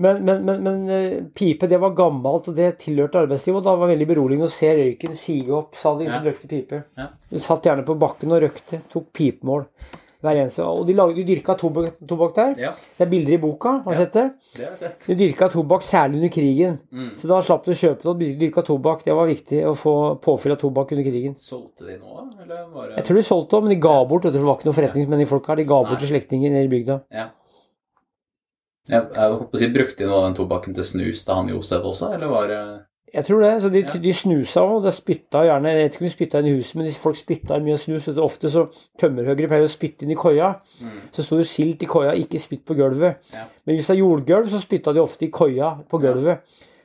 [0.00, 3.74] Men, men, men, men eh, pipe, det var gammelt, og det tilhørte arbeidslivet, og da
[3.76, 6.30] var det veldig beroligende å se røyken sige opp, sa de som Ja.
[6.30, 6.84] røykte pipe.
[6.96, 7.08] Ja.
[7.30, 9.66] De satt gjerne på bakken og røykte, tok pipemål
[10.20, 12.50] hver eneste Og de, lagde, de dyrka tobakk, tobakk der.
[12.60, 14.04] ja, Det er bilder i boka, har du Ja.
[14.04, 14.24] sett det?
[14.56, 15.06] det har jeg sett.
[15.06, 16.78] De dyrka tobakk særlig under krigen.
[16.92, 17.10] Mm.
[17.16, 19.04] Så da slapp du å kjøpe det, og de dyrka tobakk.
[19.04, 21.34] Det var viktig å få påfyll av tobakk under krigen.
[21.36, 24.22] Solgte de nå, eller var det Jeg tror de solgte òg, men de ga bort.
[24.22, 25.56] Det var ikke noen forretningsmenn i folk her.
[25.56, 27.00] De ga bort til slektninger nede i bygda.
[27.12, 27.28] Ja.
[28.90, 31.48] Jeg, jeg håper å si, Brukte de noe av den tobakken til snus da han
[31.48, 32.60] Josef også, eller var det
[33.14, 33.62] Jeg tror det.
[33.62, 33.98] så De, Ja.
[34.02, 36.76] de snusa og det spytta gjerne Jeg vet ikke om de spytta inn i huset,
[36.76, 38.04] men de, folk spytta inn mye snus.
[38.06, 38.20] du.
[38.22, 40.54] Ofte så tømmerhoggere pleier å spytte inn i koia.
[40.80, 41.00] mm.
[41.10, 43.16] Så sto det skilt i koia 'ikke spytt på gulvet'.
[43.34, 43.44] Ja.
[43.66, 46.12] Men hvis det er jordgulv, så spytta de ofte i koia på Ja.
[46.12, 46.38] gulvet.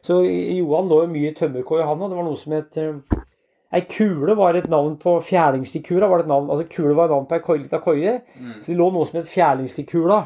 [0.03, 0.21] Så
[0.57, 2.09] Johan lå jo mye i tømmerkoia, han òg.
[2.09, 2.93] Det var noe som het eh,
[3.75, 6.07] Ei kule var et navn på Fjærlingstikura.
[6.07, 8.21] var det et navn, altså Kule var et navn på ei lita koie.
[8.39, 8.53] Mm.
[8.61, 10.21] Så det lå noe som het Fjærlingstikula.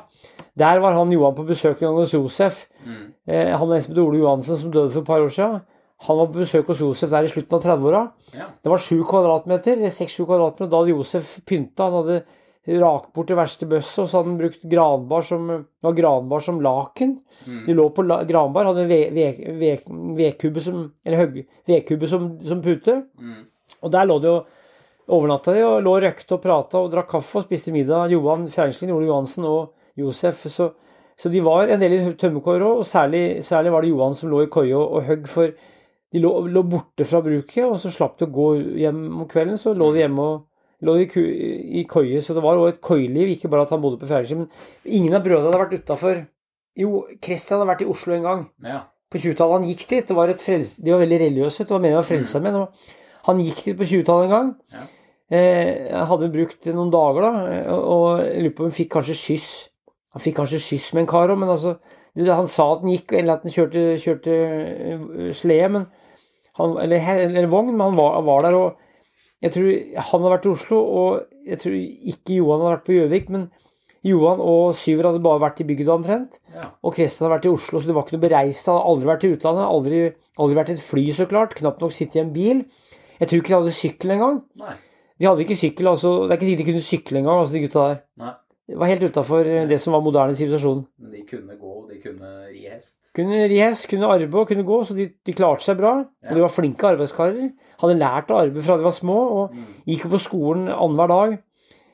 [0.59, 2.67] Der var han Johan på besøk en gang hos Josef.
[2.85, 3.13] Mm.
[3.27, 5.62] Eh, han og Espen Ole Johansen, som døde for et par år siden.
[6.07, 8.03] Han var på besøk hos Josef der i slutten av 30-åra.
[8.38, 8.45] Ja.
[8.63, 10.69] Det var sju kvadratmeter, eller seks-sju kvadratmeter.
[10.69, 11.89] Da hadde Josef pynta.
[11.89, 12.21] Han hadde
[12.82, 16.43] rakt bort det verste bøsset, og så hadde han brukt granbar som, det var granbar
[16.45, 17.15] som laken.
[17.47, 17.60] Mm.
[17.65, 21.32] De lå på la, granbar, hadde en ve- ve- vedkubbe som, eller
[21.69, 22.97] vedkubbe som, som pute.
[23.19, 23.45] Mm.
[23.82, 24.47] Og der lå de og
[25.10, 28.12] overnatta de, og lå og røkte og prata og drakk kaffe og spiste middag.
[28.13, 30.43] Johan Fjernslien, Ole Johansen og Josef.
[30.51, 30.69] Så,
[31.17, 34.29] så de var en del i tømmerkoier òg, og særlig, særlig var det Johan som
[34.29, 35.55] lå i koie og, og høgg, for
[36.10, 38.45] de lå, lå borte fra bruket, og så slapp de å gå
[38.82, 40.45] hjem om kvelden, så lå de hjemme og
[40.85, 43.33] lå i, ku, i køye, Så det var òg et køyeliv.
[43.35, 44.45] ikke bare at han bodde på Fjernslien.
[44.45, 44.49] Men
[44.85, 46.21] ingen av brødrene hadde vært utafor.
[46.79, 48.85] Jo, Christian hadde vært i Oslo en gang ja.
[49.11, 49.57] på 20-tallet.
[49.59, 50.07] Han gikk dit.
[50.07, 50.77] Det var et frels...
[50.79, 51.65] De var veldig religiøse.
[51.65, 52.61] Det var meningen å frelse menn.
[52.61, 54.53] og Han gikk dit på 20-tallet en gang.
[54.75, 54.85] Ja.
[55.29, 59.17] Eh, hadde brukt noen dager, da, og, og jeg lurer på om han fikk kanskje
[59.19, 59.49] skyss.
[60.15, 61.75] Han fikk kanskje skyss med en kar òg, men altså
[62.17, 65.85] Han sa at han gikk, eller at han kjørte, kjørte eh, slede, men
[66.57, 68.57] han, eller, eller vogn, men han var, var der.
[68.57, 68.88] og
[69.41, 72.95] jeg tror Han hadde vært i Oslo, og jeg tror ikke Johan hadde vært på
[72.97, 73.30] Gjøvik.
[73.36, 73.45] Men
[74.04, 76.39] Johan og Syver hadde bare vært i bygda omtrent.
[76.56, 76.69] ja.
[76.84, 78.67] Og Kristian hadde vært i Oslo, så det var ikke noe bereist.
[78.67, 79.65] Han hadde aldri vært i utlandet.
[79.67, 80.04] Aldri,
[80.39, 81.56] aldri vært i et fly, så klart.
[81.60, 82.62] Knapt nok sittet i en bil.
[83.19, 84.38] Jeg tror ikke de hadde sykkel engang.
[85.19, 86.13] De hadde ikke sykkel, altså.
[86.28, 87.99] Det er ikke sikkert de kunne sykle engang, altså, de gutta der.
[88.23, 88.36] Nei.
[88.69, 90.84] Var helt utafor det som var moderne sivilisasjon.
[91.01, 92.97] Men de kunne gå, de kunne ri hest.
[93.17, 96.05] Kunne ri hest, kunne arbeide og kunne gå, så de, de klarte seg bra.
[96.23, 96.29] Ja.
[96.29, 97.49] Og de var flinke arbeidskarer.
[97.82, 99.65] Hadde lært å arbeide fra de var små, og Mm.
[99.88, 101.38] gikk jo på skolen annenhver dag.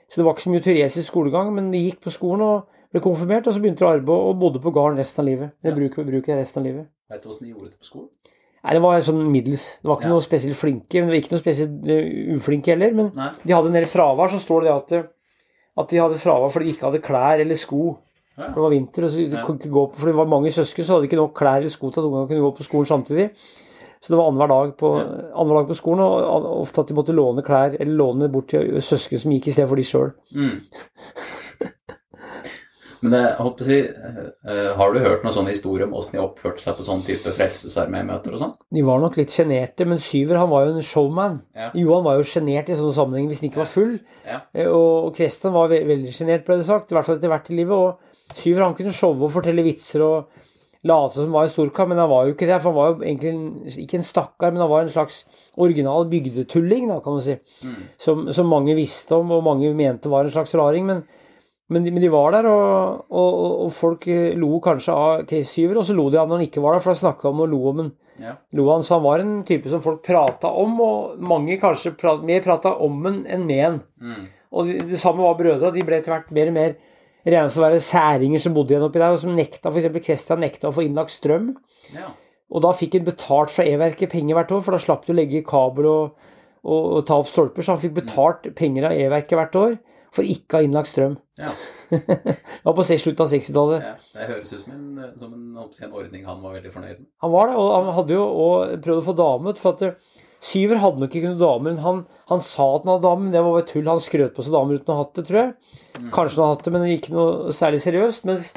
[0.09, 3.01] Så det var ikke så mye teoretisk skolegang, men de gikk på skolen og ble
[3.01, 5.51] konfirmert, og så begynte de å arbeide og bodde på gården resten av livet.
[5.63, 5.71] Ja.
[5.71, 6.87] Bruk, bruk resten av livet.
[7.09, 8.09] Vet du åssen de gjorde det på skolen?
[8.65, 9.79] Nei, det var sånn middels.
[9.81, 10.09] Det var ikke Ja.
[10.09, 12.91] noe spesielt flinke, men det var ikke noe spesielt eh, uflinke heller.
[12.93, 13.29] Men Nei.
[13.45, 15.09] de hadde en del fravær, så står det det at, eh,
[15.75, 17.97] at de hadde fravær fordi de ikke hadde klær eller sko.
[18.35, 18.49] Ja.
[18.49, 20.51] For det var vinter, og så de kunne ikke gå på, for det var mange
[20.51, 22.65] søsken, så hadde de ikke nok klær eller sko til at ungene kunne gå på
[22.67, 23.29] skolen samtidig.
[24.01, 27.15] Så det var annenhver dag, på, annenhver dag på skolen, og ofte at de måtte
[27.15, 30.11] låne klær, eller låne bort til søsken som gikk i stedet for de sjøl.
[30.35, 30.59] Mm.
[33.05, 36.17] Men jeg holdt på å si, eh, har du hørt noen sånne historier om åssen
[36.17, 38.53] de oppførte seg på sånn type Frelsesarmé-møter og sånn?
[38.73, 41.41] De var nok litt sjenerte, men Syver han var jo en showman.
[41.55, 41.69] Ja.
[41.77, 43.99] Johan var jo sjenert i sånne sammenhenger hvis han ikke var full.
[44.25, 44.39] Ja.
[44.55, 46.91] Eh, Og, Kristian var ve veldig sjenert, ble det sagt.
[46.91, 47.75] I hvert fall etter hvert i livet.
[47.75, 50.41] Og Syver han kunne showe og fortelle vitser og
[50.85, 52.57] late som han var en storkar, men han var jo ikke det.
[52.61, 53.45] For han var jo egentlig en,
[53.85, 55.23] ikke en stakkar, men han var en slags
[55.57, 57.37] original bygdetulling, da, kan du si.
[57.65, 57.85] Mm.
[58.01, 60.85] Som, som mange visste om, og mange mente var en slags raring.
[60.89, 61.05] Men,
[61.73, 64.05] men, de, men de var der, og, og, og folk
[64.37, 66.93] lo kanskje av Case-syver, og så lo de av når han ikke var der, for
[66.93, 67.93] da snakka om og lo om han.
[68.21, 68.35] Ja.
[68.55, 72.21] Lo han, så han var en type som folk prata om, og mange kanskje prat,
[72.25, 73.79] mer prata om han enn med han.
[73.97, 74.27] Mm.
[74.55, 75.73] Og det, det samme var brødra.
[75.73, 76.77] De ble etter hvert mer og mer
[77.25, 79.89] rene for å være særinger som bodde igjen oppi der, og som nekta f.eks.
[80.05, 81.55] Kristian nekta å få innlagt strøm.
[81.95, 82.11] ja.
[82.53, 85.15] Og da fikk han betalt fra E-verket penger hvert år, for da slapp du å
[85.17, 86.27] legge kabel og,
[86.61, 87.65] og, og ta opp stolper.
[87.65, 89.73] Så han fikk betalt penger av E-verket hvert år
[90.15, 91.17] for ikke å ha innlagt strøm.
[91.41, 91.51] Ja.
[91.91, 93.83] Det var på slutten av 60-tallet.
[93.85, 93.95] ja.
[94.15, 97.07] Det høres ut som en, som en, en ordning han var veldig fornøyd med.
[97.21, 98.23] Han var det, og han hadde jo
[98.85, 101.99] prøvd å få dame, for at eh, Syver hadde nok ikke noen damer, men han,
[102.29, 103.87] han sa at han hadde dame, men det var bare tull.
[103.89, 105.53] Han skrøt på seg damer uten å ha hatt det, tror jeg.
[106.13, 108.27] Kanskje han hadde hatt det, men ikke noe særlig seriøst.
[108.29, 108.51] Mens,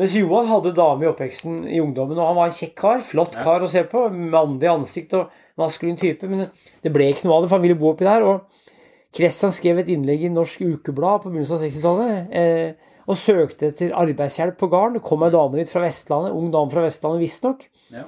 [0.00, 3.02] mens Johan hadde dame i oppveksten i ungdommen, og han var en kjekk kar.
[3.04, 4.06] Flott kar å se på.
[4.32, 6.30] Mandig ansikt og maskulin type.
[6.30, 6.46] Men
[6.84, 8.24] det ble ikke noe av det, for han ville bo oppi der.
[8.24, 8.65] Og
[9.14, 12.36] Kristian skrev et innlegg i Norsk Ukeblad på begynnelsen av 60-tallet.
[12.36, 14.98] Eh, og søkte etter arbeidshjelp på gården.
[14.98, 17.68] Det kom ei dame dit fra Vestlandet, ung dame fra Vestlandet visstnok.
[17.94, 18.06] Ja.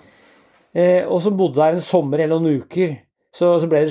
[0.75, 2.97] Eh, og som bodde der en sommer eller noen uker.
[3.35, 3.85] Så, så det,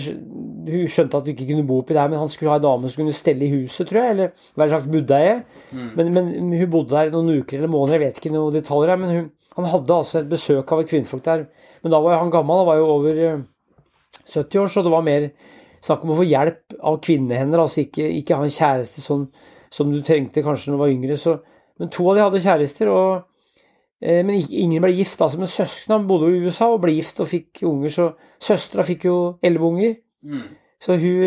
[0.67, 2.89] Hun skjønte at hun ikke kunne bo oppi der, men han skulle ha ei dame
[2.91, 4.15] som kunne stelle i huset, tror jeg.
[4.15, 5.35] Eller være en slags buddeie.
[5.71, 9.01] Men, men hun bodde der noen uker eller måneder, jeg vet ikke noen detaljer her.
[9.03, 11.45] Men hun, han hadde altså et besøk av et kvinnfolk der.
[11.83, 13.45] Men da var jo han gammel, han var jo over eh,
[14.27, 15.29] 70 år, så det var mer
[15.87, 17.63] snakk om å få hjelp av kvinnehender.
[17.63, 19.27] Altså ikke, ikke ha en kjæreste sånn
[19.73, 21.17] som du trengte kanskje når du var yngre.
[21.19, 21.37] Så,
[21.81, 23.63] men to av de hadde kjærester, og,
[24.01, 25.21] eh, men ingen ble gift.
[25.21, 28.11] Altså, men søsknene bodde jo i USA og ble gift og fikk unger, så
[28.49, 29.97] søstera fikk jo elleve unger.
[30.27, 30.47] Mm.
[30.77, 31.23] Så hun,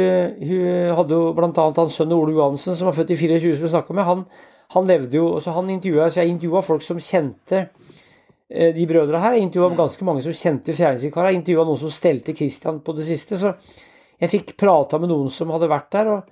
[0.47, 3.73] hun hadde jo annet hans sønn Ole Johansen, som var født i 24, som vi
[3.73, 4.07] snakka med.
[4.07, 4.25] Han,
[4.71, 7.65] han levde jo Så han intervjuet, så jeg intervjua folk som kjente
[8.49, 9.35] eh, de brødra her.
[9.35, 11.33] Jeg intervjua ganske mange som kjente fjernsynskarene.
[11.33, 13.41] Jeg intervjua noen som stelte Christian på det siste.
[13.41, 13.57] Så
[14.21, 16.31] jeg fikk prata med noen som hadde vært der, og,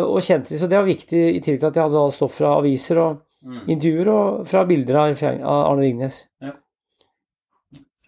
[0.00, 0.58] og kjente dem.
[0.62, 3.58] Så det var viktig, i tillegg til at jeg hadde stoff fra aviser og Mm.
[3.68, 6.22] intervjuer og fra bilder av, Arne Ringnes.
[6.40, 6.54] Jeg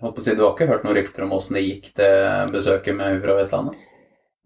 [0.00, 2.52] holdt på å si, Du har ikke hørt noen rykter om åssen det gikk til
[2.54, 3.82] besøket med hun fra Vestlandet?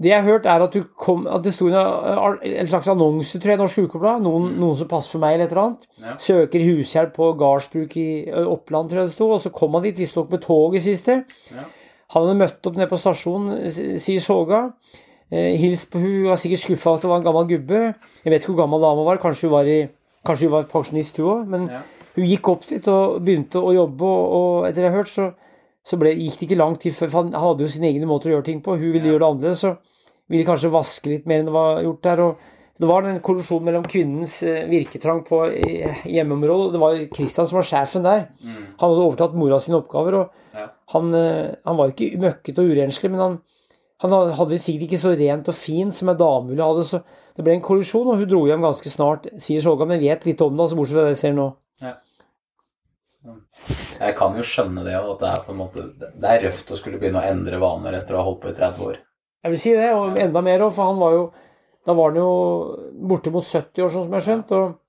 [0.00, 3.38] Det jeg har hørt, er at, du kom, at det sto en, en slags annonse
[3.38, 4.22] tror jeg, i Norsk Ukeblad.
[4.24, 5.86] Noen, noen som passer for meg, eller et eller annet.
[6.00, 6.14] Ja.
[6.24, 8.06] Søker hushjelp på gardsbruk i
[8.48, 9.28] Oppland, tror jeg det sto.
[9.36, 11.20] Og så kom han dit, visstnok med toget siste.
[11.52, 11.66] Ja.
[12.12, 13.70] Han hadde møtt opp nede på stasjonen,
[14.02, 14.72] sier Soga.
[15.30, 17.82] Eh, hils på hun, var sikkert skuffa at det var en gammel gubbe.
[18.24, 19.88] Jeg vet ikke hvor gammel dama var, kanskje hun var, i,
[20.26, 21.44] kanskje hun var pensjonist hun òg.
[21.52, 21.82] Men Ja.
[22.16, 25.12] hun gikk opp dit og begynte å jobbe, og, og etter det jeg har hørt,
[25.14, 25.28] så,
[25.86, 28.34] så ble, gikk det ikke lang tid før Han hadde jo sine egne måter å
[28.40, 28.74] gjøre ting på.
[28.76, 29.12] Hun ville Ja.
[29.14, 29.76] gjøre det annerledes, så
[30.28, 32.20] ville kanskje vaske litt mer enn det var gjort der.
[32.20, 32.36] og
[32.80, 35.44] det var en kollisjon mellom kvinnens eh, virketrang på
[36.08, 36.66] hjemmeområdet.
[36.66, 38.26] og Det var Kristian som var sjefen der.
[38.42, 38.54] Mm.
[38.80, 40.14] Han hadde overtatt mora sine oppgaver.
[40.14, 40.66] og Ja.
[40.92, 43.38] Han, eh, han var ikke møkkete og urenslig, men han,
[44.03, 46.87] han hadde det sikkert ikke så rent og fint som en dame ville ha det.
[46.88, 47.03] Så
[47.37, 50.42] det ble en kollisjon, og hun dro hjem ganske snart, sier Skjolga, men vet litt
[50.44, 51.50] om det, altså bortsett fra det jeg ser nå.
[54.00, 56.76] Jeg kan jo skjønne det, at det er på en måte Det er røft å
[56.79, 59.00] skulle begynne å endre vaner etter å ha holdt på i 30 år.
[59.44, 61.24] Jeg vil si det, og enda mer òg, for han var jo
[61.85, 62.31] Da var han jo
[63.11, 64.55] borte mot 70 år, sånn som jeg har skjønt.
[64.57, 64.81] og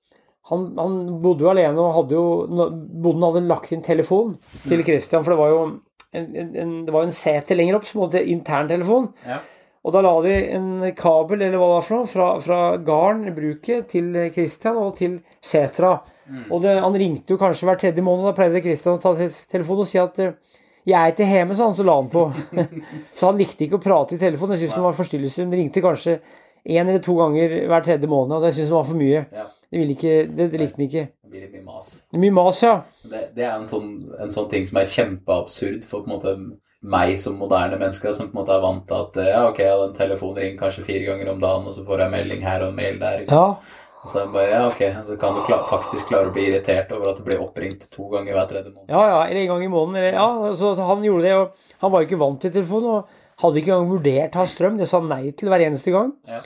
[0.50, 4.34] han, han bodde jo alene og hadde jo Bonden hadde lagt inn telefon
[4.66, 5.60] til Christian, for det var jo
[6.12, 9.08] en, en, det var en seter lenger opp som hadde interntelefon.
[9.28, 9.40] Ja.
[9.82, 13.32] Og da la de en kabel, eller hva det var for noe, fra, fra garden,
[13.34, 15.96] bruket, til Christian og til setra.
[16.48, 18.28] Og det, han ringte jo kanskje hver tredje måned.
[18.28, 19.14] Da pleide Christian å ta
[19.50, 20.36] telefonen og si at eh,
[20.82, 22.22] 'Jeg er ikke hjemme', sa han, så la han på.
[23.18, 24.56] så han likte ikke å prate i telefonen.
[24.56, 25.44] Jeg syntes det var forstyrrelse.
[25.44, 26.16] Han ringte kanskje
[26.66, 29.20] én eller to ganger hver tredje måned, og det syntes han var for mye.
[29.30, 29.44] Ja.
[29.46, 31.04] Det, ville ikke, det, det likte han ikke.
[31.32, 31.86] Det blir litt mye mas.
[32.12, 32.74] Mye mas, ja.
[33.08, 36.34] Det, det er en sånn, en sånn ting som er kjempeabsurd for på en måte
[36.82, 39.84] meg som moderne menneske, som på en måte er vant til at ja, ok, en
[39.86, 42.74] den telefonen ringer kanskje fire ganger om dagen, og så får jeg melding her og
[42.74, 43.24] en mail der.
[43.24, 43.64] Ikke sant?
[43.64, 43.78] ja.
[44.12, 47.20] Så bare, ja, ok, så kan du kla faktisk klare å bli irritert over at
[47.20, 48.90] du blir oppringt to ganger hver tredje måned.
[48.90, 50.00] Ja, ja, eller en gang i måneden.
[50.00, 53.62] Eller, ja, så han gjorde det, og han var ikke vant til telefon, og hadde
[53.62, 54.80] ikke engang vurdert å ha strøm.
[54.80, 56.10] Det sa nei til hver eneste gang.
[56.26, 56.40] Ja.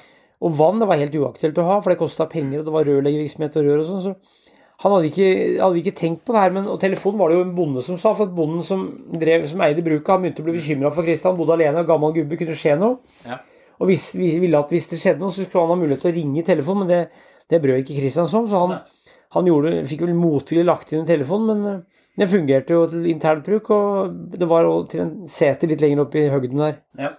[0.44, 2.88] Og vann det var helt uaktuelt å ha, for det kosta penger, og det var
[2.90, 4.04] rørleggervirksomhet og rør og sånn.
[4.04, 4.45] Så
[4.86, 5.28] han hadde ikke,
[5.60, 6.54] hadde ikke tenkt på det her.
[6.54, 8.86] Men, og telefonen var det jo en bonde som sa, for bonden som,
[9.20, 11.36] drev, som eide bruket, han begynte å bli bekymra for Kristian.
[11.38, 13.00] Bodde alene, og gammel gubbe, kunne skje noe.
[13.26, 13.40] Ja.
[13.76, 16.12] Og hvis, vi ville at hvis det skjedde noe, så skulle han ha mulighet til
[16.12, 18.78] å ringe i telefonen, men det, det brød ikke Kristian som, så han,
[19.36, 23.04] han gjorde, fikk vel motvillig lagt inn en telefon, men eh, det fungerte jo til
[23.10, 26.78] internt bruk, og det var også til en seter litt lenger opp i høgden der.
[26.96, 27.12] Ja.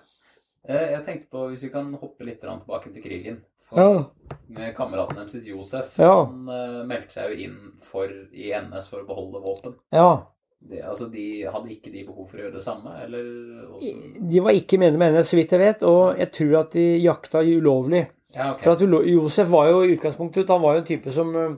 [0.67, 3.37] Eh, Jeg tenkte på, hvis vi kan hoppe litt tilbake til krigen.
[3.71, 4.07] For
[4.47, 9.07] med kameraten deres Josef, han uh, meldte seg jo inn for, i NS for å
[9.07, 9.75] beholde våpen.
[9.93, 10.09] Ja.
[10.57, 13.27] De, altså, de, hadde ikke de behov for å gjøre det samme, eller
[13.75, 13.91] også?
[14.31, 16.85] De var ikke medlem av NS, så vidt jeg vet, og jeg tror at de
[17.03, 18.07] jakta ulovlig.
[18.33, 18.63] Ja, okay.
[18.63, 21.53] For at Josef var jo i utgangspunktet Han var jo en type som eh,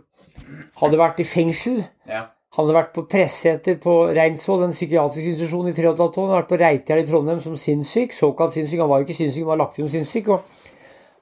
[0.78, 1.80] hadde vært i fengsel.
[2.08, 2.28] Ja.
[2.56, 6.14] Han hadde vært på Presseter på Reinsvoll, en psykiatrisk institusjon i 3,5 år.
[6.18, 8.14] Han hadde vært på Reitjern i Trondheim som sinnssyk.
[8.18, 8.82] Såkalt sinnssyk.
[8.82, 10.32] Han var jo ikke sinnssyk, han var lagt inn som sinnssyk.
[10.34, 10.70] Og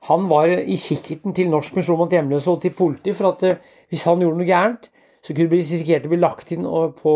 [0.08, 3.60] han var i kikkerten til Norsk misjon mot hjemløse og til politiet, for at eh,
[3.92, 4.90] hvis han gjorde noe gærent,
[5.22, 6.68] så kunne det bli risikert å bli lagt inn
[7.02, 7.16] på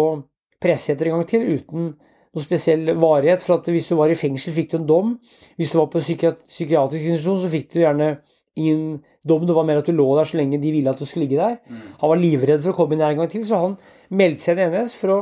[0.61, 3.41] Presseter en gang til uten noe spesiell varighet.
[3.43, 5.15] For at hvis du var i fengsel, fikk du en dom.
[5.57, 8.11] Hvis du var på psykiat psykiatrisk institusjon, så fikk du gjerne
[8.59, 9.47] ingen dom.
[9.47, 11.39] Det var mer at du lå der så lenge de ville at du skulle ligge
[11.41, 11.57] der.
[12.03, 13.77] Han var livredd for å komme inn der en gang til, så han
[14.11, 15.19] meldte seg i NS for å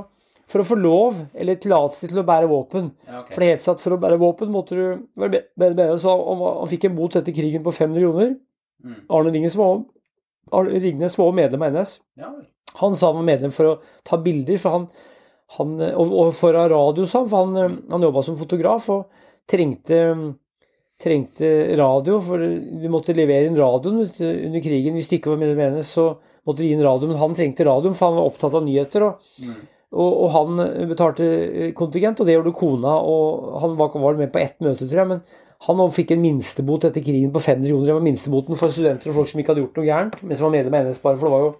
[0.49, 2.87] For å få lov eller tillatelse til å bære våpen.
[3.05, 3.27] Ja, ok.
[3.35, 4.85] For det helt satt at for å bære våpen måtte du
[5.19, 5.97] være bedre.
[6.01, 8.31] Så han, han fikk en bot etter krigen på 500 kroner.
[8.81, 8.95] Mm.
[9.13, 9.83] Arne Ringnes var,
[10.55, 11.93] Arne Ringnes var medlem av NS.
[12.17, 12.31] Ja.
[12.79, 14.89] Han sa han var medlem for å ta bilder, for han,
[15.57, 19.25] han og, og for radio, sa han, for han, eh, han jobba som fotograf og
[19.49, 19.99] trengte,
[21.01, 24.97] trengte radio, for du måtte levere inn radioen under krigen.
[24.97, 26.07] Hvis du ikke var medlem av NS, så
[26.47, 27.13] måtte du gi inn radioen.
[27.13, 29.05] Men han trengte radioen, for han var opptatt av nyheter.
[29.09, 29.59] og Mm.
[29.89, 32.97] Og, og han betalte eh, kontingent, og det gjorde kona.
[33.01, 35.11] Og han var, var med på ett møte, tror jeg.
[35.13, 35.23] Men
[35.65, 37.87] han fikk en minstebot etter krigen på 500 kroner.
[37.89, 40.47] Det var minsteboten for studenter og folk som ikke hadde gjort noe gærent, men som
[40.47, 41.19] var medlem av NS bare.
[41.19, 41.55] For det var jo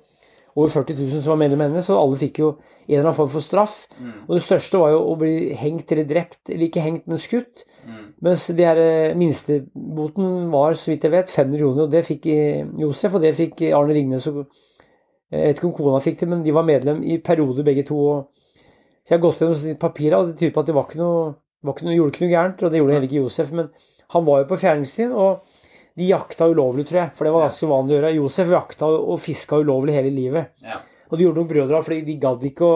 [0.59, 3.17] over 40 000 som var medlem av NS, og alle fikk jo en eller annen
[3.17, 3.75] form for straff.
[3.97, 4.13] Mm.
[4.27, 7.65] Og det største var jo å bli hengt eller drept, eller ikke hengt, men skutt.
[7.83, 8.07] Mm.
[8.29, 11.85] Mens de her eh, minsteboten var, så vidt jeg vet, 500 kroner.
[11.85, 14.29] Og det fikk eh, Josef, og det fikk Arne Ringnes.
[14.31, 14.45] Og
[15.29, 17.99] jeg vet ikke om kona fikk det, men de var medlem i perioder begge to.
[19.05, 21.23] Så jeg har gått gjennom papirer, og det tyder på at det var ikke noe,
[21.65, 22.63] var ikke noe, gjorde ikke noe gærent.
[22.63, 23.51] Og det gjorde heller ikke Josef.
[23.57, 23.69] Men
[24.15, 25.59] han var jo på fjerningstid, og
[25.99, 27.13] de jakta ulovlig, tror jeg.
[27.17, 28.15] For det var ganske vanlig å gjøre.
[28.17, 30.55] Josef jakta og fiska ulovlig hele livet.
[30.65, 30.81] Ja.
[31.09, 32.73] Og de gjorde noen brødre, fordi de gadd ikke å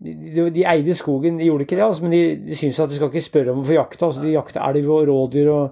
[0.00, 2.88] de, de, de eide skogen, de gjorde ikke det, altså, men de, de syntes at
[2.88, 4.06] du skal ikke spørre om å få jakta.
[4.08, 5.64] Altså, de jakta elg og rådyr og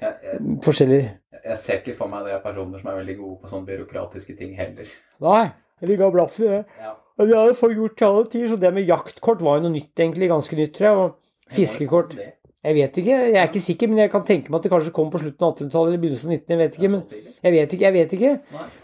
[0.00, 1.00] ja, jeg, forskjellig.
[1.44, 4.36] Jeg ser ikke for meg det er personer som er veldig gode på sånne byråkratiske
[4.38, 4.90] ting heller.
[5.24, 5.44] Nei,
[5.80, 6.64] jeg ligger og blaff i det.
[6.80, 6.92] Ja.
[7.20, 9.74] Og det hadde folk gjort til alle tider, så det med jaktkort var jo noe
[9.74, 10.28] nytt, egentlig.
[10.30, 11.00] Ganske nytt, tror jeg.
[11.04, 12.14] Og fiskekort.
[12.60, 14.92] Jeg vet ikke, jeg er ikke sikker, men jeg kan tenke meg at det kanskje
[14.92, 16.50] kom på slutten av 1800-tallet eller begynnelsen av 19.
[16.52, 17.00] Jeg vet ikke, men
[17.46, 17.84] jeg vet ikke.
[17.86, 18.32] jeg vet ikke.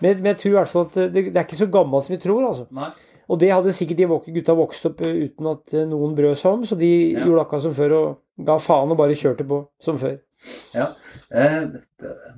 [0.00, 2.14] Men, men jeg tror i hvert fall at det, det er ikke så gammelt som
[2.16, 2.64] vi tror, altså.
[2.72, 2.88] Nei.
[3.26, 4.06] Og det hadde sikkert de
[4.38, 7.24] gutta vokst opp eh, uten at eh, noen brød seg om, så de Ja.
[7.26, 10.16] gjorde akkurat som før og ga faen og bare kjørte på som før.
[10.74, 10.86] Ja.
[11.30, 11.62] Eh,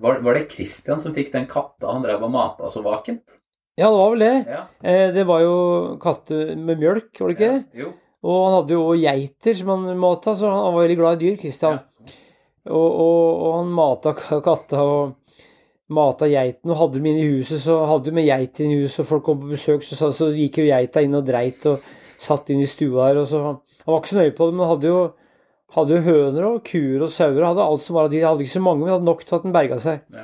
[0.01, 3.39] var, var det Christian som fikk den katta han drev og mata så vakent?
[3.79, 4.35] Ja, det var vel det.
[4.51, 4.63] Ja.
[4.83, 5.57] Eh, Det var jo
[6.03, 7.63] katter med mjølk, var det ikke det?
[7.79, 7.85] Ja.
[7.87, 7.93] Jo.
[8.29, 11.37] Og han hadde jo geiter som han mata, så han var veldig glad i dyr,
[11.39, 11.79] Christian.
[12.69, 15.15] Og, og, og han mata katta og
[15.95, 18.83] mata geiten, og hadde dem inne i huset, så hadde de med geit inne i
[18.83, 21.65] huset, og folk kom på besøk, så, så, så gikk jo geita inn og dreit
[21.71, 21.87] og
[22.21, 23.23] satt inn i stua her.
[23.23, 24.99] og så Han var ikke så nøye på det, men hadde jo,
[25.77, 28.25] hadde jo høner og kuer og sauer, hadde alt som var av dyr.
[28.29, 30.05] Hadde ikke så mange, men hadde nok til at den berga seg.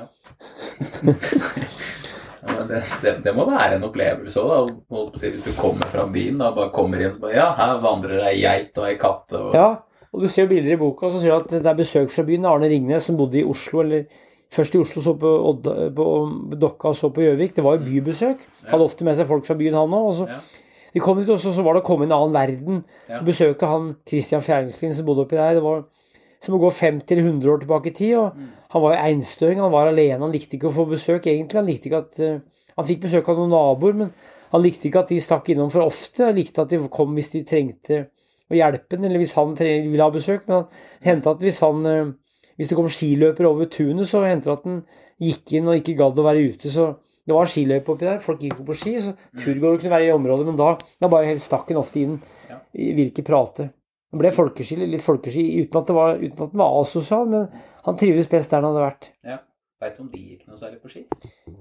[2.45, 2.55] Ja.
[2.69, 4.67] Det, det, det må være en opplevelse òg,
[5.17, 8.35] hvis du kommer fra byen og bare kommer inn og bare Ja, her vandrer ei
[8.41, 9.67] geit og ei katt og Ja,
[10.13, 12.45] og du ser bilder i boka, ser du at det er besøk fra byen.
[12.47, 14.05] Arne Ringnes som bodde i Oslo, eller
[14.53, 16.05] først i Oslo, så på, Odda, på
[16.61, 17.55] Dokka og så på Gjøvik.
[17.57, 18.45] Det var jo bybesøk.
[18.69, 20.05] Hadde ofte med seg folk fra byen, han òg.
[20.11, 20.37] Og så Ja.
[20.95, 22.77] De kom dit, og så, var det å komme i en annen verden.
[23.11, 23.19] Ja.
[23.25, 25.57] Besøke han Christian Fjernslien som bodde oppi der.
[25.57, 25.81] Det var
[26.39, 28.13] som å gå 50 eller 100 år tilbake i tid.
[28.17, 28.47] og Mm.
[28.71, 30.21] Han var jo einstøing, han var alene.
[30.23, 31.59] Han likte ikke å få besøk, egentlig.
[31.59, 32.39] Han likte ikke at eh,
[32.75, 34.09] Han fikk besøk av noen naboer, men
[34.51, 36.25] han likte ikke at de stakk innom for ofte.
[36.25, 38.09] Han likte at de kom hvis de trengte
[38.51, 40.43] å hjelpe den, eller hvis han ville ha besøk.
[40.47, 40.65] Men han
[41.07, 42.13] hendte at hvis han eh,
[42.55, 44.77] Hvis det kom skiløpere over tunet, så hendte det at han
[45.19, 46.69] gikk inn og ikke gadd å være ute.
[46.71, 46.85] Så
[47.25, 48.19] det var skiløype oppi der.
[48.21, 50.45] Folk gikk opp på ski, så turgåere kunne være i området.
[50.45, 52.19] Men da, da bare helt stakk han ofte inn.
[52.49, 52.59] Ja.
[52.73, 53.71] Ville prate.
[54.11, 57.49] Det ble folkeski, litt folkeski uten at, det var, uten at den var asosial, men
[57.83, 59.09] han trivdes best der han hadde vært.
[59.25, 59.39] Ja.
[59.81, 61.01] Veit du om de gikk noe særlig på ski?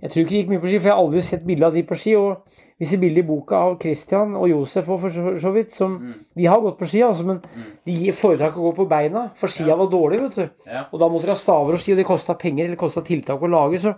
[0.01, 1.75] Jeg tror ikke de gikk mye på ski, for jeg har aldri sett bilde av
[1.75, 2.13] de på ski.
[2.15, 5.73] Og vi ser bilde i boka av Christian og Josef og for så, så vidt,
[5.75, 6.13] som Mm.
[6.39, 7.65] De har gått på ski, altså, men Mm.
[7.85, 9.77] de foretrakk å gå på beina, for skia Ja.
[9.77, 10.51] var dårlige, vet du.
[10.71, 10.85] Ja.
[10.93, 13.41] Og da måtte de ha staver og ski, og det kosta penger, eller kosta tiltak
[13.43, 13.97] å lage, så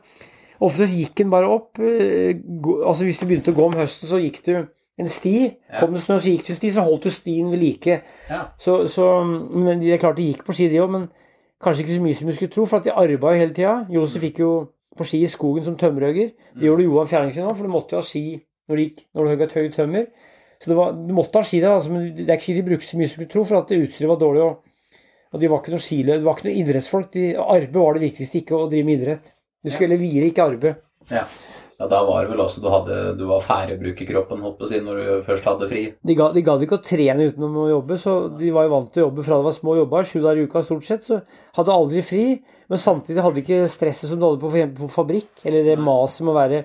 [0.60, 1.78] ofte gikk den bare opp.
[1.78, 2.36] eh,
[2.86, 4.54] Altså hvis du begynte å gå om høsten, så gikk du
[4.98, 5.34] en sti.
[5.70, 5.80] Ja.
[5.80, 8.00] Kom det snø, så gikk du sti, så holdt du stien ved like.
[8.30, 8.42] ja.
[8.58, 11.08] Så, så men Det er klart de gikk på ski, de òg, men
[11.62, 13.74] kanskje ikke så mye som du skulle tro, for at de arbeida jo hele tida.
[13.92, 14.52] Josef gikk jo
[14.96, 16.32] på ski i skogen som tømmerhogger.
[16.56, 18.24] Det gjorde Johan Fjerningsen òg, for du måtte jo ha ski
[18.66, 20.06] når du gikk når du hogg et høyt tømmer.
[20.56, 22.70] Så det var, du måtte ha ski der, altså, men det er ikke sikkert de
[22.70, 24.42] brukte så mye som du skulle tro, for at utstyret var dårlig.
[24.46, 25.02] Og,
[25.36, 27.10] og de var ikke noe skiløp, det var ikke noe idrettsfolk.
[27.12, 29.32] De, arbeid var det viktigste, ikke å drive med idrett.
[29.66, 30.76] Du skulle hvile, ikke arbeide.
[31.11, 31.26] ja.
[31.76, 34.79] Ja, Da var det vel også du, hadde, du var færøybrukerkroppen, holdt på å si,
[34.81, 35.83] når du først hadde fri.
[36.09, 38.88] De ga- de gadd ikke å trene utenom å jobbe, så de var jo vant
[38.94, 41.18] til å jobbe fra det var små jobber, sju dager i uka stort sett, så
[41.59, 42.22] hadde aldri fri.
[42.72, 44.50] Men samtidig hadde de ikke stresset som de hadde på,
[44.81, 46.62] på fabrikk, eller det maset med å være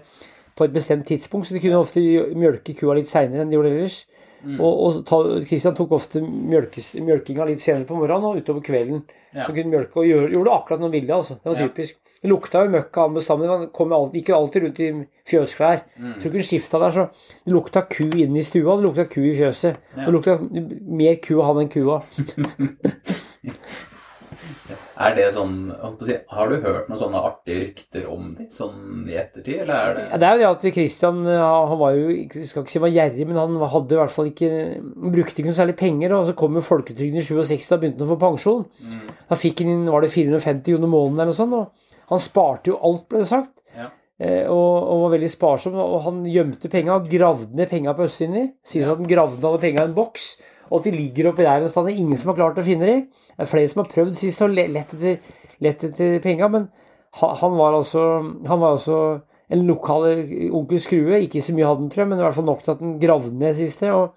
[0.56, 2.00] på et bestemt tidspunkt, så de kunne ofte
[2.32, 4.00] mjølke kua litt seinere enn de gjorde ellers.
[4.48, 4.58] Mm.
[4.64, 9.04] Og, og ta, Christian tok ofte mjølkes, mjølkinga litt senere på morgenen og utover kvelden.
[9.36, 9.44] Ja.
[9.46, 11.36] Så kunne mjølke og gjøre, gjorde akkurat når han ville, altså.
[11.44, 12.00] Det var typisk.
[12.22, 13.48] Det lukta jo møkk av han bestandig.
[13.50, 14.90] Han kom alltid, gikk jo alltid rundt i
[15.32, 15.80] fjøsklær.
[15.98, 16.12] Mm.
[16.22, 17.08] Tror ikke skifta der, så
[17.48, 19.80] det lukta ku inne i stua, det lukta ku i fjøset.
[19.96, 20.04] Ja.
[20.04, 22.02] Det lukta mer ku av han enn kua.
[25.02, 25.56] Er det sånn
[26.06, 29.96] si, Har du hørt noen sånne artige rykter om dem sånn i ettertid, eller er
[29.98, 32.82] det Ja, det er jo det at Christian han var jo jeg skal ikke si
[32.84, 34.52] var gjerrig, men han hadde i hvert fall ikke
[35.16, 36.16] brukte ikke noe særlig penger.
[36.18, 38.66] Og så kom jo folketrygden i 67, da begynte han å få pensjon.
[38.82, 39.08] Mm.
[39.32, 41.58] Da fikk han inn var det 450 kroner måneden eller noe sånt.
[41.58, 43.62] Og han sparte jo alt, ble det sagt.
[43.78, 43.88] Ja.
[44.22, 45.78] Eh, og, og var veldig sparsom.
[45.82, 48.52] Og han gjemte penga, gravde ned penga på østsiden.
[48.68, 50.28] Sies at han gravde ned penga i en boks.
[50.70, 51.88] Og at de ligger oppi der en sted.
[51.90, 53.02] Det er ingen som har klart å finne dem.
[53.34, 55.18] Det er flere som har prøvd sist å lett etter,
[55.64, 56.70] lett etter penga, men
[57.20, 58.02] han var altså
[58.48, 59.00] Han var altså
[59.52, 60.06] en lokal
[60.56, 61.18] onkel Skrue.
[61.26, 62.94] Ikke så mye hadde han, tror jeg, men i hvert fall nok til at han
[63.02, 63.90] gravde ned siste.
[63.92, 64.14] Og,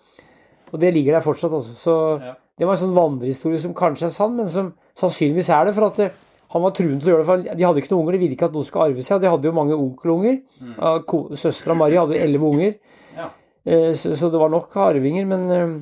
[0.71, 1.75] og det ligger der fortsatt, altså.
[1.75, 2.35] Så Ja.
[2.59, 5.75] det var en sånn vandrehistorie som kanskje er sann, men som sannsynligvis er det.
[5.75, 6.13] For at det,
[6.55, 8.15] han var truen til å gjøre det, for de hadde ikke noen unger.
[8.17, 9.21] Det ville ikke at noen skulle arve seg.
[9.25, 10.37] De hadde jo mange onkelunger.
[10.63, 11.37] Mm.
[11.41, 12.77] Søstera Mari hadde jo elleve unger.
[13.19, 13.29] Ja.
[13.67, 15.75] Eh, Så, det var nok arvinger, men, eh,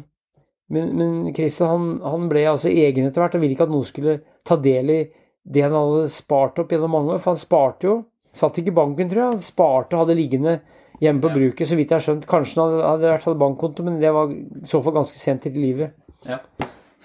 [0.73, 3.87] men, men Christian han, han ble altså egen etter hvert og ville ikke at noen
[3.89, 5.01] skulle ta del i
[5.43, 7.23] det han hadde spart opp gjennom mange år.
[7.25, 7.97] For han sparte jo.
[8.33, 9.33] Satt ikke i banken, tror jeg.
[9.35, 10.55] Han sparte og hadde liggende
[11.03, 11.35] hjemme på Ja.
[11.41, 12.29] bruket, så vidt jeg har skjønt.
[12.31, 15.49] Kanskje han hadde, hadde vært hatt bankkonto, men det var i så fall ganske sent
[15.51, 15.97] i livet.
[16.29, 16.39] Ja.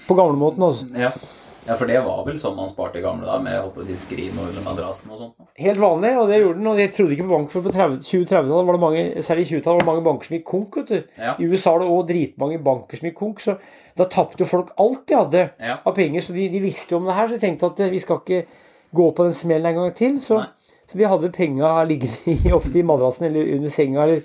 [0.08, 0.86] På gamlemåten, altså.
[0.96, 1.10] Ja.
[1.68, 3.98] Ja, for det var vel sånn man sparte i gamle dager, med håper å si,
[4.00, 5.48] skrin og under madrassen og sånt?
[5.60, 6.70] Helt vanlig, og det gjorde den.
[6.72, 9.50] Og jeg trodde ikke på bank, for på 30 2030-tallet var det mange, særlig i
[9.52, 10.78] 20-tallet, var det mange banker som gikk konk.
[10.80, 11.14] vet du.
[11.20, 11.36] Ja.
[11.38, 13.58] I USA var det òg dritmange banker som gikk konk, så
[13.98, 15.78] da tapte jo folk alt de hadde Ja.
[15.84, 16.22] av penger.
[16.22, 18.22] Så de, de visste jo om det her, så de tenkte at eh, vi skal
[18.24, 18.44] ikke
[18.96, 20.20] gå på den smellen en gang til.
[20.24, 20.44] Så,
[20.88, 24.22] så de hadde penga liggende i, ofte i madrassen eller under senga eller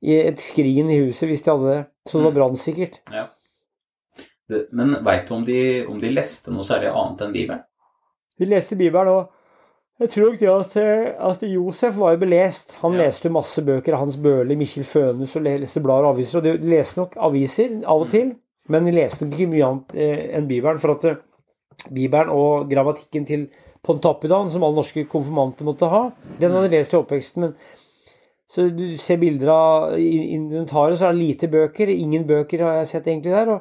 [0.00, 1.80] i et skrin i huset hvis de hadde det.
[2.08, 3.00] Så det var brannsikkert.
[3.12, 3.26] ja.
[4.48, 7.64] Det, men veit du om de, om de leste noe særlig annet enn Bibelen?
[8.38, 9.34] De leste Bibelen og
[9.98, 12.76] jeg tror ikke at, eh, at Josef var jo belest.
[12.84, 13.02] Han Ja.
[13.08, 16.38] leste masse bøker av Hans Børli, Mikkjel Fønes og leste blader og aviser.
[16.38, 18.36] Og de leste nok aviser av og til,
[18.68, 20.78] men de leste nok ikke mye annet eh, enn Bibelen.
[20.78, 21.16] For at eh,
[21.90, 23.48] Bibelen og grammatikken til
[23.82, 26.04] Pontappidan, som alle norske konfirmanter måtte ha,
[26.38, 27.40] den hadde de lest i oppveksten.
[27.40, 27.54] men
[28.48, 31.90] så du ser bilder av inventaret, så er det lite bøker.
[31.90, 33.50] Ingen bøker har jeg sett egentlig der.
[33.50, 33.60] og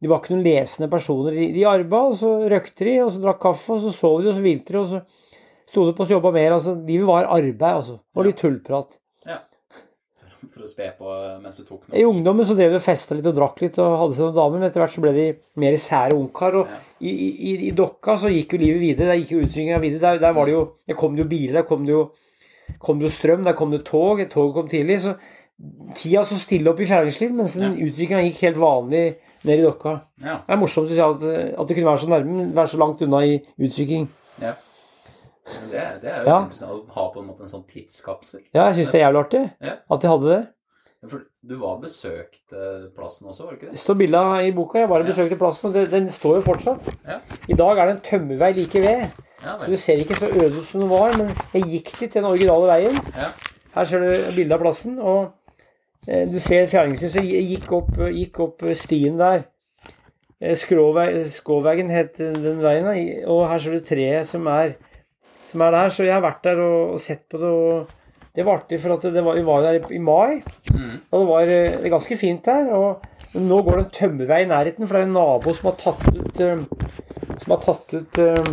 [0.00, 1.34] de var ikke noen lesende personer.
[1.54, 4.36] De, arba, og så røkte de, og så drakk kaffe, og så sov de, og
[4.36, 5.00] så hvilte de, og så
[5.68, 6.54] sto de på og jobba mer.
[6.56, 7.98] altså Livet var arbeid, altså.
[8.16, 8.98] Og litt tullprat.
[9.26, 9.40] Ja.
[10.54, 11.10] For å spe på
[11.42, 11.96] mens du tok noe?
[11.98, 14.36] I ungdommen så drev de og festa litt og drakk litt og hadde seg noen
[14.38, 15.26] damer, men etter hvert så ble de
[15.58, 16.60] mer sære ungkar.
[16.62, 16.78] Og Ja.
[17.02, 17.10] i,
[17.50, 19.10] i, i Dokka så gikk jo livet videre.
[19.10, 20.00] Der gikk jo utviklinga videre.
[20.06, 22.04] Der, der var det jo Der kom det jo biler, der kom det jo,
[22.78, 24.22] kom det jo strøm, der kom det tog.
[24.30, 25.00] Toget kom tidlig.
[25.04, 25.16] Så
[25.98, 29.04] tida så stille opp i Fjerdingslid, mens den utviklinga gikk helt vanlig
[29.44, 29.96] ned i Dokka.
[30.22, 30.36] Ja.
[30.46, 31.22] Det er morsomt å si at,
[31.58, 34.08] at det kunne være så nærme, men være så langt unna i utvikling.
[34.42, 34.54] ja.
[35.48, 36.38] Det, det er jo Ja.
[36.44, 38.42] interessant å ha på en måte en sånn tidskapsel.
[38.52, 39.76] Ja, jeg syns det er jævlig artig Ja.
[39.90, 40.40] at de hadde det.
[41.08, 42.52] For du var besøkt
[42.94, 43.80] plassen også, var det ikke Det det?
[43.80, 44.78] står bilde i boka.
[44.82, 46.90] Jeg bare besøkte plassen, og den står jo fortsatt.
[47.06, 47.18] Ja.
[47.48, 49.08] I dag er det en tømmervei like ved,
[49.42, 51.16] Ja så du det ser ikke så øde ut som det var.
[51.16, 53.00] Men jeg gikk dit, den originale veien.
[53.16, 53.28] Ja.
[53.74, 55.32] Her ser du bilde av plassen, og
[56.06, 59.46] du ser Fjerdingsen, så gikk opp, gikk opp stien der.
[60.40, 62.88] Eh, Skåvegen het den veien,
[63.26, 64.76] og her ser du treet som er,
[65.50, 65.90] som er der.
[65.90, 67.96] Så jeg har vært der og, og sett på det, og
[68.38, 70.38] det var artig, for at det var, vi var der i mai.
[70.70, 70.92] Mm.
[71.10, 72.70] Og det var eh, det ganske fint der.
[72.70, 75.78] Og nå går det en tømmervei i nærheten, for det er en nabo som har
[75.80, 76.62] tatt ut eh,
[77.38, 78.52] Som har tatt ut eh,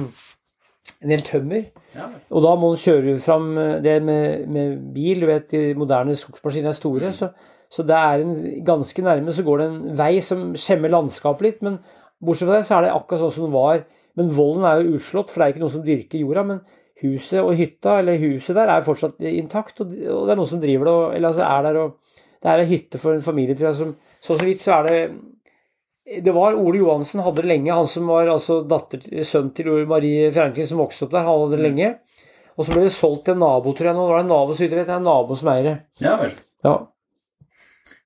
[1.04, 1.66] en del tømmer.
[1.96, 2.08] Ja.
[2.34, 5.24] Og da må du kjøre fram eh, det med, med bil.
[5.24, 7.12] Du vet, de moderne skogsmaskinene er store.
[7.16, 7.30] Så,
[7.72, 8.34] så det er en,
[8.68, 11.62] ganske nærme så går det en vei som skjemmer landskapet litt.
[11.66, 11.80] Men
[12.24, 13.86] bortsett fra det, så er det akkurat sånn som det var.
[14.16, 16.48] Men volden er jo utslått, for det er ikke noen som dyrker jorda.
[16.54, 16.64] Men
[17.04, 19.84] huset og hytta, eller huset der, er fortsatt intakt.
[19.84, 22.02] Og, og det er noen som driver det, og, eller altså er der og
[22.46, 24.84] Det er en hytte for en familie, tror jeg, som Så så vidt så er
[24.88, 25.00] det
[26.06, 30.28] det var Ole Johansen hadde det lenge, han som var altså datter, sønn til Marie
[30.34, 31.26] Fjerningsen som vokste opp der.
[31.26, 31.94] Han hadde det lenge.
[32.56, 33.98] Og så ble det solgt til en nabo, tror jeg.
[33.98, 35.66] Nå var det en nabo, så vidt jeg vet, det er en nabo som eier
[35.68, 35.78] det.
[36.04, 36.36] Ja vel.
[36.66, 36.76] Ja.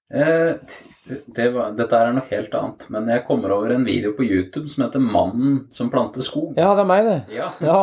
[0.10, 4.26] Eh, det var, dette er noe helt annet, men jeg kommer over en video på
[4.28, 6.54] YouTube som heter 'Mannen som planter skog'.
[6.58, 7.36] ja, det er meg, det.
[7.38, 7.48] Ja.
[7.64, 7.80] Ja.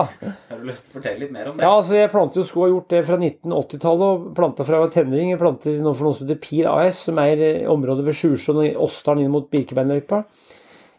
[0.51, 1.65] Har du lyst til å fortelle litt mer om det?
[1.65, 4.85] ja, altså jeg planter jo sko, har gjort det fra 1980-tallet, og planta fra jeg
[4.85, 5.31] var tenåring.
[5.31, 8.63] Jeg planter nå for noe som heter Pir AS, som er eh, området ved Sjusjøen
[8.63, 10.23] og Åsdalen inn mot Birkebeinløypa.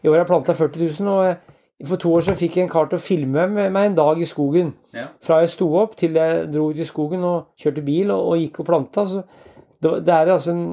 [0.02, 1.56] I år har jeg planta 40 000, og eh,
[1.86, 4.18] for to år siden fikk jeg en kar til å filme med meg en dag
[4.18, 4.74] i skogen.
[4.92, 5.08] Ja.
[5.22, 8.42] Fra jeg sto opp til jeg dro ut i skogen og kjørte bil og, og
[8.42, 9.06] gikk og planta.
[9.06, 9.22] Så
[9.84, 10.64] det, er altså en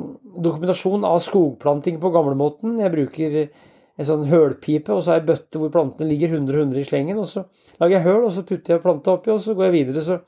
[0.42, 2.80] dokumentasjon av skogplanting på gamlemåten.
[2.82, 3.36] Jeg bruker
[3.96, 7.20] en sånn hølpipe, og så har jeg bøtte hvor plantene ligger 100-100 i slengen.
[7.22, 7.46] og Så
[7.80, 10.04] lager jeg høl, og så putter jeg planta oppi, og så går jeg videre.
[10.04, 10.20] Så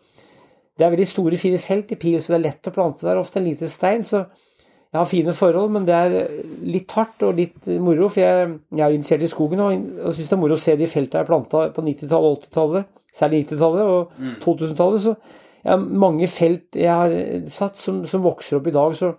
[0.78, 3.20] det er veldig store, fine felt i pil, så det er lett å plante der.
[3.20, 4.06] Ofte en liten stein.
[4.06, 6.38] Så jeg har fine forhold, men det er
[6.70, 8.12] litt hardt og litt moro.
[8.14, 10.78] For jeg, jeg er interessert i skogen og, og syns det er moro å se
[10.80, 14.16] de felta jeg planta på 90-tallet og 80-tallet, særlig 90-tallet og
[14.46, 15.04] 2000-tallet.
[15.10, 15.18] Så
[15.64, 17.12] jeg har mange felt jeg har
[17.50, 18.94] satt som, som vokser opp i dag.
[18.96, 19.14] Så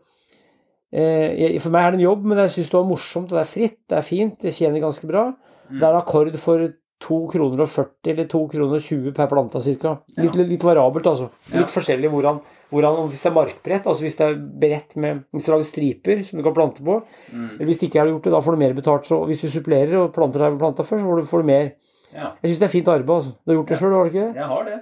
[0.92, 3.38] eh, jeg, for meg er det en jobb, men jeg syns det var morsomt, og
[3.38, 5.24] det er fritt, det er fint, jeg tjener ganske bra.
[5.68, 6.68] Det er akkord for
[7.04, 9.92] 2 kroner og 40 eller 2 kroner og 20 per planta ca.
[10.18, 11.28] Litt, litt variabelt, altså.
[11.52, 11.68] Litt Ja.
[11.70, 12.40] forskjellig hvordan,
[12.72, 14.34] hvordan Hvis det er markbrett, altså hvis det er
[14.64, 16.96] brett med hvis lager striper som du kan plante på
[17.32, 19.06] eller Hvis ikke har gjort det, da får du mer betalt.
[19.06, 21.46] Så hvis du supplerer og planter der du planta før, så får du, får du
[21.52, 21.70] mer.
[22.12, 23.14] Ja, Jeg syns det er fint arbeid.
[23.14, 23.30] altså.
[23.44, 24.34] Du har gjort det sjøl, har du ikke det?
[24.36, 24.78] jeg har det.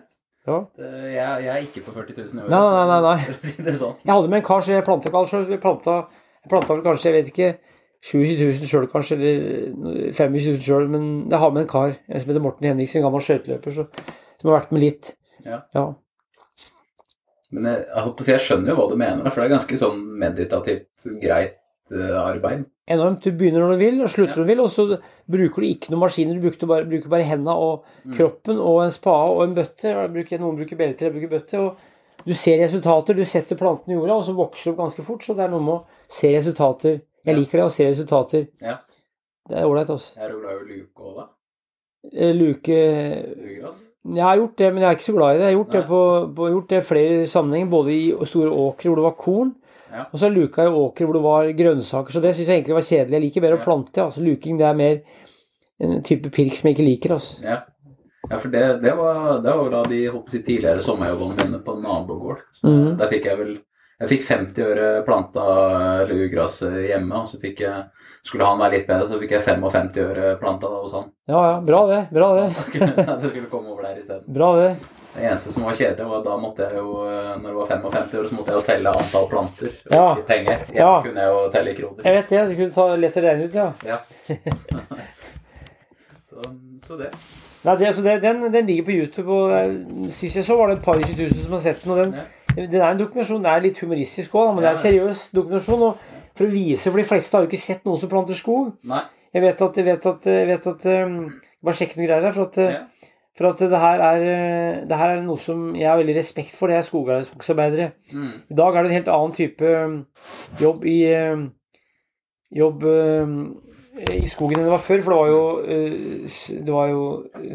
[0.46, 0.58] Ja.
[0.78, 2.52] jeg, jeg er ikke på 40 000 i året.
[2.52, 3.74] Nei, nei, nei, nei.
[3.80, 3.96] Sånn.
[4.04, 5.34] Jeg hadde med en kar, så jeg planta ikke alt.
[5.50, 5.96] Jeg planta,
[6.46, 7.48] jeg vel kanskje, jeg vet ikke
[8.06, 10.88] 27 000 sjøl, kanskje, eller 25 000 sjøl.
[10.92, 14.50] Men jeg har med en kar en som heter Morten Henriksen, en gammel skøyteløper, som
[14.50, 15.14] har vært med litt.
[15.46, 15.64] Ja.
[15.74, 15.86] Ja.
[17.56, 20.02] Men jeg, jeg, si, jeg skjønner jo hva du mener, for det er ganske sånn
[20.22, 21.58] meditativt greit
[21.92, 22.64] arbeid.
[22.86, 23.24] Enormt.
[23.24, 24.86] Du begynner når du vil, og slutter når du vil, og så
[25.30, 26.38] bruker du ikke noen maskiner.
[26.38, 29.92] Du bare, bruker bare hendene og kroppen og en spade og en bøtte.
[30.38, 31.60] Noen bruker belter, jeg bruker bøtte.
[31.62, 33.14] og Du ser resultater.
[33.14, 35.26] Du setter planten i jorda, og så vokser det opp ganske fort.
[35.26, 37.00] Så det er noe med å se resultater.
[37.26, 38.46] Jeg liker det å se resultater.
[38.62, 38.78] Ja.
[39.46, 40.14] Det er ålreit, altså.
[40.18, 41.26] Er jo glad i luke òg, da.
[42.12, 42.70] Eh, Luke.
[42.70, 45.46] Jeg har gjort det, men jeg er ikke så glad i det.
[45.46, 46.00] Jeg har gjort det på,
[46.36, 49.54] på gjort det flere sammenhenger, både i store åkre hvor det var korn,
[49.96, 50.04] Ja.
[50.12, 52.12] og så luka i åker hvor det var grønnsaker.
[52.12, 53.16] Så det syns jeg egentlig var kjedelig.
[53.16, 53.62] Jeg liker bedre Ja.
[53.62, 54.02] å plante.
[54.04, 55.00] Altså, luking det er mer
[55.80, 57.14] en type pirk som jeg ikke liker.
[57.16, 57.40] Altså.
[57.44, 57.62] Ja.
[58.30, 62.44] ja, for det, det, var, det var vel de på tidligere sommerjobbene mine på nabogård.
[62.52, 62.96] Så Mhm.
[62.98, 63.56] Der fikk jeg vel
[63.96, 65.44] jeg fikk 50 øre planta
[66.04, 67.84] lugras hjemme, og så fikk jeg
[68.22, 71.06] Skulle han være litt bedre, så fikk jeg 55 øre planta da hos han.
[71.30, 72.00] Ja ja, bra det.
[72.12, 72.50] Bra det.
[72.52, 74.26] Så jeg skulle, så jeg skulle komme over der isteden.
[74.36, 74.76] Bra det.
[75.16, 77.66] Det eneste som var kjedelig, var at da måtte jeg jo, eh, når det var
[77.70, 80.06] 55 år, så måtte jeg jo telle antall planter, og Ja.
[80.16, 80.58] ikke penger.
[80.68, 81.00] Jeg Ja.
[81.02, 82.02] kunne jeg jo telle i kroner.
[82.04, 82.48] Jeg vet det.
[82.50, 83.72] Du kunne ta lett å regne ut, ja.
[83.86, 83.98] Ja.
[86.22, 86.36] Så,
[86.82, 87.10] så det.
[87.64, 90.70] Nei, det, altså, det, den, den ligger på YouTube, og eh, sist jeg så, var
[90.70, 91.92] det et par og 20 000 som har sett den.
[91.92, 93.42] og den, den er en dokumentasjon.
[93.42, 95.82] Den er litt humoristisk òg, men det er en seriøs dokumentasjon.
[95.82, 95.96] og
[96.36, 98.72] For å vise, for de fleste har jo ikke sett noen som planter skog.
[98.84, 99.00] Nei.
[99.34, 101.16] Jeg vet at, jeg vet at, jeg vet at um,
[101.64, 102.34] Bare sjekk noen greier her.
[102.36, 102.82] For at, Ja.
[103.36, 106.54] For at det, her er, uh, det her er noe som jeg har veldig respekt
[106.56, 106.72] for.
[106.72, 107.90] Det er skogarbeidere.
[108.14, 108.32] Mm.
[108.50, 110.00] I dag er det en helt annen type um,
[110.62, 110.98] jobb i
[111.32, 111.46] um,
[112.56, 113.32] Jobb um,
[114.14, 115.00] i skogen enn det var før.
[115.02, 116.36] For det var jo, uh,
[116.68, 117.00] det var jo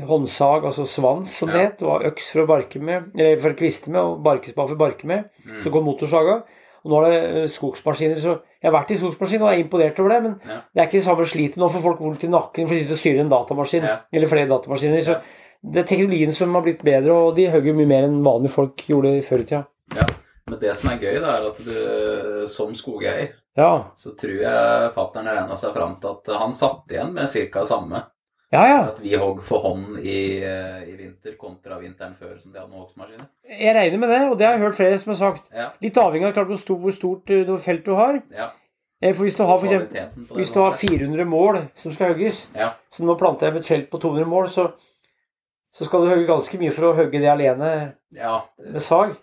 [0.09, 1.67] håndsag, altså svans, som det Ja.
[1.69, 1.77] het.
[1.79, 4.75] Det var øks for å barke med, eller for å kviste med, og barkespa for
[4.75, 5.29] å barke med.
[5.47, 5.61] Mm.
[5.63, 6.41] Så kom motorsaga.
[6.83, 8.19] Og nå er det uh, skogsmaskiner.
[8.19, 10.59] Så jeg har vært i skogsmaskin og er imponert over det, men Ja.
[10.75, 11.57] det er ikke det samme slitet.
[11.57, 13.87] Nå for folk vondt i nakken for å sitte og styre en datamaskin.
[13.87, 13.99] Ja.
[14.11, 15.01] Eller flere datamaskiner.
[15.07, 15.21] Så.
[15.63, 18.81] Det er teknologien som har blitt bedre, og de hogger mye mer enn vanlige folk
[18.87, 19.65] gjorde før i tida.
[19.95, 20.07] Ja.
[20.49, 23.91] Men det som er gøy, da, er at du som skogeier Ja.
[23.95, 27.63] så tror jeg fattern regna seg fram til at han satt igjen med ca.
[27.67, 28.01] samme.
[28.51, 28.79] ja, ja.
[28.89, 32.79] At vi hogg for hånd i, i vinter kontra vinteren før som de hadde med
[32.81, 33.27] hogstmaskiner.
[33.47, 35.51] Jeg regner med det, og det har jeg hørt flere som har sagt.
[35.55, 35.69] Ja.
[35.83, 38.21] Litt avhengig av klart hvor stort, hvor stort eh, felt du har.
[38.33, 38.49] ja.
[39.01, 42.47] Eh, For hvis du har, for eksempel, hvis du har 400 mål som skal hogges,
[42.55, 42.73] Ja.
[42.91, 44.71] så planter jeg med et felt på 200 mål, så,
[45.75, 47.69] så skal du hogge ganske mye for å hogge det alene
[48.17, 48.37] ja.
[48.67, 49.13] med sag.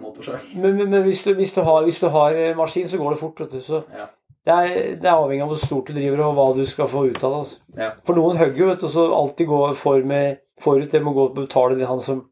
[0.00, 0.38] Motorsag.
[0.62, 3.10] Men, men, men hvis, du, hvis, du har, hvis du har eh, maskin, så går
[3.16, 3.40] det fort.
[3.50, 3.60] du.
[3.60, 4.06] Så Ja.
[4.46, 7.02] det, er, det er avhengig av hvor stort du driver og hva du skal få
[7.10, 7.40] ut av det.
[7.42, 7.58] Altså.
[7.80, 7.88] Ja.
[8.06, 10.86] For noen hogger jo, vet du, så alltid går for med, forut.
[10.92, 12.22] Det må gå og betale det han som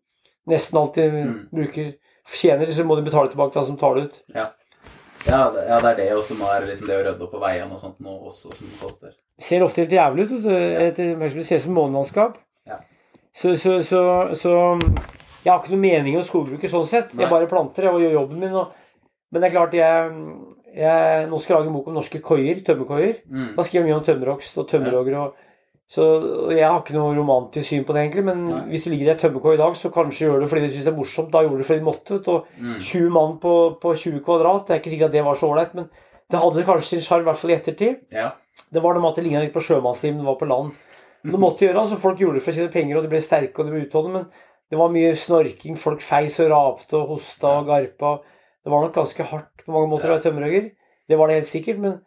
[0.50, 1.36] nesten alltid Mm.
[1.52, 1.92] bruker
[2.24, 4.14] Tjener, så må du betale tilbake til han som tar det ut.
[4.32, 4.46] Ja,
[5.52, 7.40] det, ja, det er det, også som er det liksom det å rydde opp på
[7.42, 9.10] veiene og sånt nå også som koster.
[9.40, 10.32] ser ofte helt jævlig ut.
[10.32, 12.38] Det ser ut som månelandskap.
[13.34, 14.00] Så, så, så,
[14.38, 14.50] så
[15.44, 17.14] jeg har ikke noe mening om skogbruket sånn sett.
[17.14, 17.24] Nei.
[17.24, 18.54] Jeg bare planter jeg, og gjør jobben min.
[18.60, 18.74] Og,
[19.34, 20.12] men det er klart, jeg,
[20.78, 23.18] jeg Nå skal jeg lage en bok om norske koier, tømmerkoier.
[23.26, 23.48] Mm.
[23.56, 25.18] Da skriver jeg mye om tømmerhogst og tømmerhogger.
[25.24, 25.40] Og,
[25.94, 26.04] så
[26.54, 28.24] jeg har ikke noe romantisk syn på det, egentlig.
[28.30, 28.62] Men Nei.
[28.70, 30.72] hvis du ligger i et tømmerkoi i dag, så kanskje gjør du det fordi du
[30.76, 31.28] syns det er morsomt.
[31.34, 32.16] Da gjorde du det fordi du måtte.
[32.16, 32.30] Vet.
[32.32, 32.78] Og Mm.
[32.80, 35.74] 20 mann på, på 20 kvadrat, det er ikke sikkert at det var så ålreit,
[35.76, 35.90] men
[36.30, 38.00] det hadde kanskje sin sjarm, i hvert fall i ettertid.
[38.14, 38.30] Ja.
[38.72, 40.72] Det var det med at det ligna litt på sjømannsliv, men var på land.
[41.24, 43.60] Men det måtte gjøre, altså Folk gjorde det for tjene penger, og de ble sterke
[43.60, 45.76] og de ble utholdende, men det var mye snorking.
[45.80, 48.16] Folk feis og rapte og hosta og garpa.
[48.64, 50.70] Det var nok ganske hardt på mange måter å være tømmerhogger.
[51.08, 51.98] Det var det helt sikkert, men,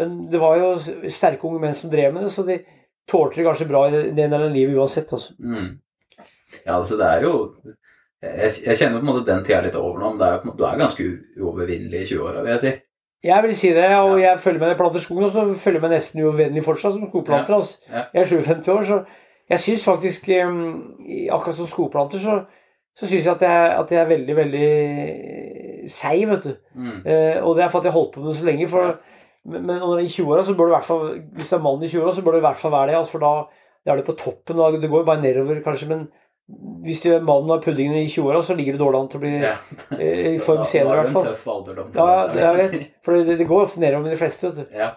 [0.00, 0.72] men det var jo
[1.12, 2.58] sterke unge menn som drev med det, så de
[3.08, 5.12] tålte det kanskje bra i det ene eller livet uansett.
[5.12, 5.36] altså.
[5.40, 5.70] Mm.
[6.64, 7.32] Ja, altså det er jo
[8.22, 10.76] Jeg, jeg kjenner på en måte den tida litt over nå, men er, du er
[10.78, 11.06] ganske
[11.40, 12.72] uovervinnelig i 20-åra, vil jeg si.
[13.22, 15.94] Jeg vil si det, og jeg følger med når planterskogen, og så følger jeg med
[15.94, 17.54] nesten uvennlig fortsatt som skogplanter.
[17.54, 17.78] altså.
[18.14, 19.02] Jeg er 57 år, så
[19.50, 20.28] jeg syns faktisk
[21.30, 22.40] Akkurat som skogplanter, så,
[22.96, 24.68] så syns jeg at jeg, at jeg er veldig, veldig
[25.90, 26.52] seig, vet du.
[26.74, 26.98] Mm.
[27.06, 28.68] Eh, og det er for at jeg holdt på med det så lenge.
[28.68, 28.98] For,
[29.44, 31.82] men, men er i 20-åra, så bør du i hvert fall Hvis det er mann
[31.82, 32.98] i 20-åra, så bør du i hvert fall være det.
[32.98, 33.32] Altså, for da,
[33.86, 34.58] da er det på toppen.
[34.58, 35.88] Da, det går bare nedover, kanskje.
[35.94, 36.04] Men
[36.82, 39.22] hvis du er mannen av puddingen i 20-åra, så ligger det dårlig an til å
[39.22, 39.52] bli Ja.
[39.98, 41.22] eh, i form senere, i hvert Da fall.
[41.22, 41.92] har du en tøff alderdom.
[41.94, 42.90] Ja, det jeg vet.
[43.06, 44.76] For det, det går ofte nedover med de fleste, vet du.
[44.76, 44.90] Ja.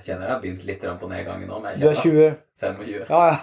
[0.00, 2.38] Jeg kjenner jeg har begynt litt på nedgangen nå, men jeg kjenner Du er 20
[2.60, 3.10] 25.
[3.10, 3.34] Ja, ja.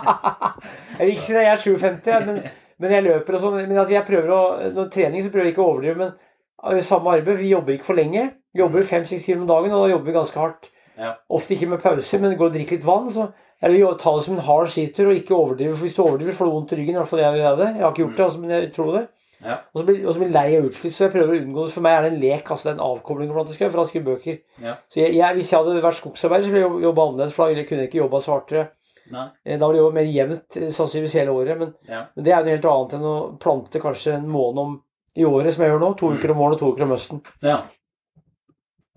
[0.98, 2.40] Jeg vil ikke si det, jeg er 57, men,
[2.82, 3.56] men jeg løper og sånn.
[3.66, 4.40] Men altså, jeg prøver å
[4.76, 7.38] Når trening så prøver jeg ikke å overdrive, men uh, samme arbeid.
[7.40, 8.24] Vi jobber ikke for lenge.
[8.54, 10.68] Vi jobber fem-seks timer om dagen, og da jobber vi ganske hardt.
[11.00, 11.14] Ja.
[11.32, 13.06] Ofte ikke med pauser, men går og drikker litt vann.
[13.14, 13.28] Så
[13.62, 15.74] eller jo, ta det som en hard skitur og ikke overdrive.
[15.76, 16.94] For hvis du overdriver, får du vondt i ryggen.
[16.94, 17.66] I hvert fall jeg vil gjøre det.
[17.76, 19.02] Jeg har ikke gjort det, altså, men jeg tror det.
[19.40, 19.54] Ja.
[19.72, 21.72] Og så blir jeg lei og utslitt, så jeg prøver å unngå det.
[21.72, 23.88] For meg er det en lek, altså det er en avkobling blant annet, fra å
[23.88, 24.36] skrive bøker.
[24.64, 24.74] Ja.
[24.88, 27.64] Så jeg, jeg, hvis jeg hadde vært skogsarbeider, så ville jeg jobbe annerledes, for da
[27.64, 28.66] kunne jeg ikke jobba svartere.
[29.10, 29.24] Nei.
[29.44, 31.58] Eh, Da ville jeg jobba mer jevnt, eh, sannsynligvis hele året.
[31.58, 32.02] Men, Ja.
[32.14, 34.82] men det er noe helt annet enn å plante kanskje en måned om
[35.16, 35.96] i året, som jeg gjør nå.
[35.98, 36.18] To Mm.
[36.18, 37.22] uker om våren og to uker om høsten.
[37.42, 37.62] ja.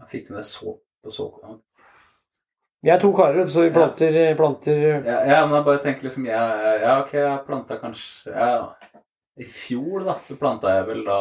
[0.03, 1.55] Jeg fikk du med så på så ja.
[2.84, 6.03] Vi er to karer, så vi planter, Ja, planter Ja, ja, men jeg bare tenker
[6.09, 6.43] liksom Ja,
[6.81, 8.49] ja ok, jeg planta kanskje ja,
[9.39, 11.19] I fjor, da, så planta jeg vel da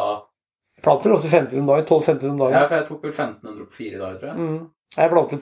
[0.83, 1.85] Planter ofte 15 om dagen.
[1.87, 2.55] 12-15 om dagen.
[2.57, 4.39] Ja, for jeg tok vel 1500 på fire dager, tror jeg.
[4.41, 4.63] Mm.
[4.97, 5.39] Jeg planter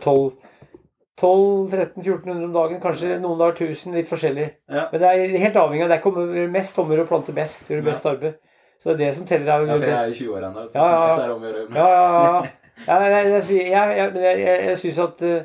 [1.21, 2.81] 12-13-1400 om dagen.
[2.83, 4.47] Kanskje noen dager 1000, litt forskjellig.
[4.69, 4.83] Ja.
[4.93, 6.03] Men det er helt avhengig av Det er
[6.43, 7.71] gjøre mest om å plante best.
[7.71, 7.89] Gjøre Ja.
[7.89, 8.35] best arbeid.
[8.81, 9.49] Så det er det som teller.
[9.49, 10.03] er Ja, for jeg best.
[10.05, 10.97] er i 20 år ennå, så Ja, ja, ja.
[11.01, 11.93] for meg så er det om å gjøre Ja, mest.
[11.97, 12.43] ja, ja.
[12.87, 15.45] ja nei, nei, jeg, jeg, jeg, jeg, jeg, jeg, jeg synes at eh,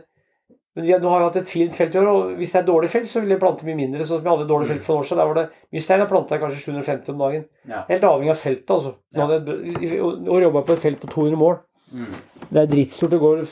[0.75, 2.89] men Nå har vi hatt et fint felt i år, og hvis det er dårlig
[2.91, 4.03] felt, så vil jeg plante mye mindre.
[4.03, 5.21] Sånn som jeg hadde et dårlig felt for noen år siden.
[5.21, 6.01] Der var det mye stein.
[6.03, 7.45] Jeg planta kanskje 750 om dagen.
[7.71, 7.83] Ja.
[7.87, 8.91] Helt avhengig av feltet, altså.
[9.15, 9.29] Ja.
[9.31, 10.01] jeg,
[10.43, 11.55] jobba på et felt på 200 mål.
[11.95, 12.11] Mm.
[12.49, 13.15] Det er drittstort.
[13.15, 13.45] Det går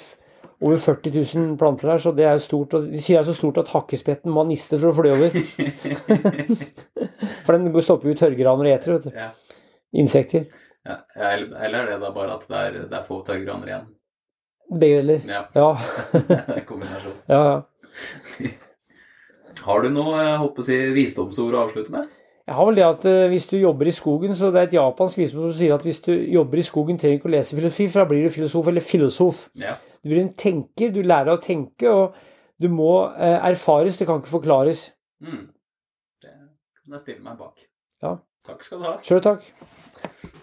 [0.64, 2.76] over 40 000 planter her, så det er stort.
[2.76, 5.16] Og de sier det er så stort at hakkespetten må ha nister for å fly
[5.16, 5.30] over.
[7.44, 9.16] For den stopper jo tørrgraner og eter, vet du.
[9.16, 9.32] ja.
[10.00, 10.48] Insekter.
[10.88, 11.00] Ja.
[11.16, 13.92] Eller eller er det da bare at det er, det er få tørrgraner igjen?
[14.72, 15.24] Begge deler.
[15.28, 15.44] Ja.
[15.56, 15.70] Ja.
[16.70, 17.16] Kombinasjon.
[17.30, 18.52] ja, ja.
[19.64, 22.10] Har du noe jeg håper å si, visdomsord å avslutte med?
[22.44, 24.76] Jeg har vel det at eh, hvis du jobber i skogen, så det er et
[24.76, 27.56] japansk visdomsord som sier at hvis du jobber i skogen, trenger du ikke å lese
[27.56, 29.44] filosofi, for da blir du filosof eller filosof.
[29.62, 29.78] Ja.
[30.04, 32.18] Du blir en tenker, du lærer å tenke, og
[32.60, 34.90] du må eh, erfares, det kan ikke forklares.
[35.24, 35.46] Mm.
[36.26, 37.64] Det kan jeg stille meg bak.
[38.04, 38.18] Ja.
[38.44, 38.98] Takk skal du ha.
[39.08, 40.42] Sjøl takk.